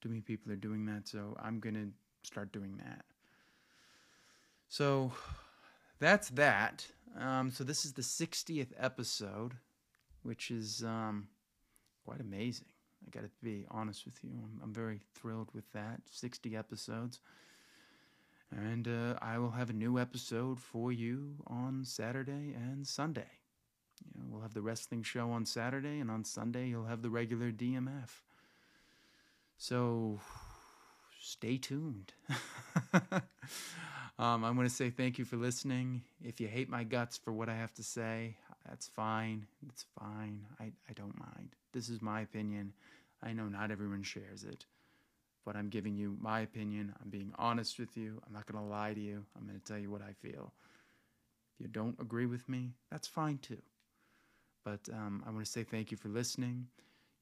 Too 0.00 0.08
many 0.08 0.22
people 0.22 0.50
are 0.50 0.56
doing 0.56 0.86
that, 0.86 1.06
so 1.08 1.36
I'm 1.42 1.60
going 1.60 1.74
to 1.74 1.88
start 2.26 2.52
doing 2.52 2.78
that. 2.78 3.04
So 4.68 5.12
that's 5.98 6.30
that. 6.30 6.86
Um, 7.18 7.50
so 7.50 7.64
this 7.64 7.84
is 7.84 7.92
the 7.92 8.02
60th 8.02 8.72
episode, 8.78 9.52
which 10.22 10.50
is 10.50 10.82
um, 10.82 11.28
quite 12.04 12.20
amazing. 12.20 12.66
I 13.06 13.10
got 13.10 13.24
to 13.24 13.30
be 13.42 13.66
honest 13.70 14.04
with 14.04 14.18
you. 14.22 14.30
I'm, 14.30 14.60
I'm, 14.62 14.72
very 14.72 15.00
thrilled 15.14 15.50
with 15.54 15.70
that. 15.72 16.00
60 16.10 16.56
episodes. 16.56 17.20
And 18.56 18.86
uh, 18.86 19.18
I 19.20 19.38
will 19.38 19.50
have 19.50 19.70
a 19.70 19.74
new 19.74 19.98
episode 19.98 20.60
for 20.60 20.92
you 20.92 21.34
on 21.46 21.84
Saturday 21.84 22.54
and 22.54 22.86
Sunday. 22.86 23.26
You 24.14 24.20
know, 24.20 24.26
we'll 24.30 24.42
have 24.42 24.54
the 24.54 24.62
wrestling 24.62 25.02
show 25.02 25.30
on 25.30 25.44
Saturday, 25.44 25.98
and 25.98 26.10
on 26.10 26.24
Sunday, 26.24 26.68
you'll 26.68 26.86
have 26.86 27.02
the 27.02 27.10
regular 27.10 27.50
DMF. 27.50 28.10
So 29.56 30.20
stay 31.20 31.56
tuned. 31.56 32.12
um, 32.92 34.44
I'm 34.44 34.54
going 34.54 34.68
to 34.68 34.74
say 34.74 34.90
thank 34.90 35.18
you 35.18 35.24
for 35.24 35.36
listening. 35.36 36.02
If 36.22 36.40
you 36.40 36.48
hate 36.48 36.68
my 36.68 36.84
guts 36.84 37.16
for 37.16 37.32
what 37.32 37.48
I 37.48 37.54
have 37.54 37.74
to 37.74 37.82
say, 37.82 38.36
that's 38.68 38.86
fine. 38.88 39.46
It's 39.68 39.84
fine. 39.98 40.46
I, 40.60 40.64
I 40.88 40.92
don't 40.94 41.18
mind. 41.18 41.50
This 41.72 41.88
is 41.88 42.00
my 42.00 42.20
opinion. 42.20 42.72
I 43.22 43.32
know 43.32 43.48
not 43.48 43.70
everyone 43.70 44.02
shares 44.02 44.44
it, 44.44 44.66
but 45.44 45.56
I'm 45.56 45.68
giving 45.68 45.96
you 45.96 46.16
my 46.20 46.40
opinion. 46.40 46.94
I'm 47.02 47.10
being 47.10 47.32
honest 47.38 47.78
with 47.78 47.96
you. 47.96 48.20
I'm 48.26 48.32
not 48.32 48.46
going 48.46 48.62
to 48.62 48.70
lie 48.70 48.94
to 48.94 49.00
you. 49.00 49.24
I'm 49.36 49.46
going 49.46 49.58
to 49.58 49.64
tell 49.64 49.78
you 49.78 49.90
what 49.90 50.02
I 50.02 50.12
feel. 50.12 50.52
If 51.54 51.60
you 51.60 51.68
don't 51.68 51.98
agree 52.00 52.26
with 52.26 52.48
me, 52.48 52.72
that's 52.90 53.06
fine 53.06 53.38
too. 53.38 53.62
But 54.64 54.80
um, 54.92 55.22
I 55.26 55.30
want 55.30 55.44
to 55.44 55.50
say 55.50 55.62
thank 55.62 55.90
you 55.90 55.96
for 55.96 56.08
listening. 56.08 56.66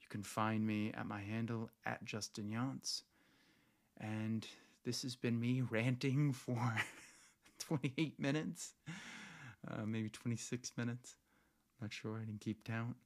You 0.01 0.07
can 0.09 0.23
find 0.23 0.67
me 0.67 0.93
at 0.97 1.07
my 1.07 1.21
handle 1.21 1.71
at 1.85 2.05
Justin 2.05 2.49
Younts. 2.49 3.03
And 4.01 4.47
this 4.85 5.03
has 5.03 5.17
been 5.17 5.39
me 5.41 5.61
ranting 5.71 6.33
for 6.33 6.75
28 7.59 8.19
minutes, 8.19 8.75
uh, 9.71 9.85
maybe 9.85 10.09
26 10.09 10.73
minutes. 10.77 11.17
Not 11.81 11.93
sure. 11.93 12.21
I 12.23 12.25
didn't 12.25 12.41
keep 12.41 12.65
count. 12.65 12.97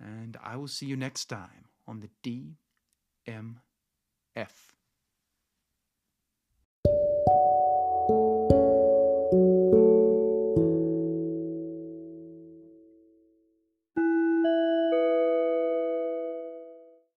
And 0.00 0.36
I 0.42 0.56
will 0.56 0.68
see 0.68 0.86
you 0.86 0.96
next 0.96 1.24
time 1.26 1.66
on 1.88 2.00
the 2.00 2.10
DMF. 4.36 4.75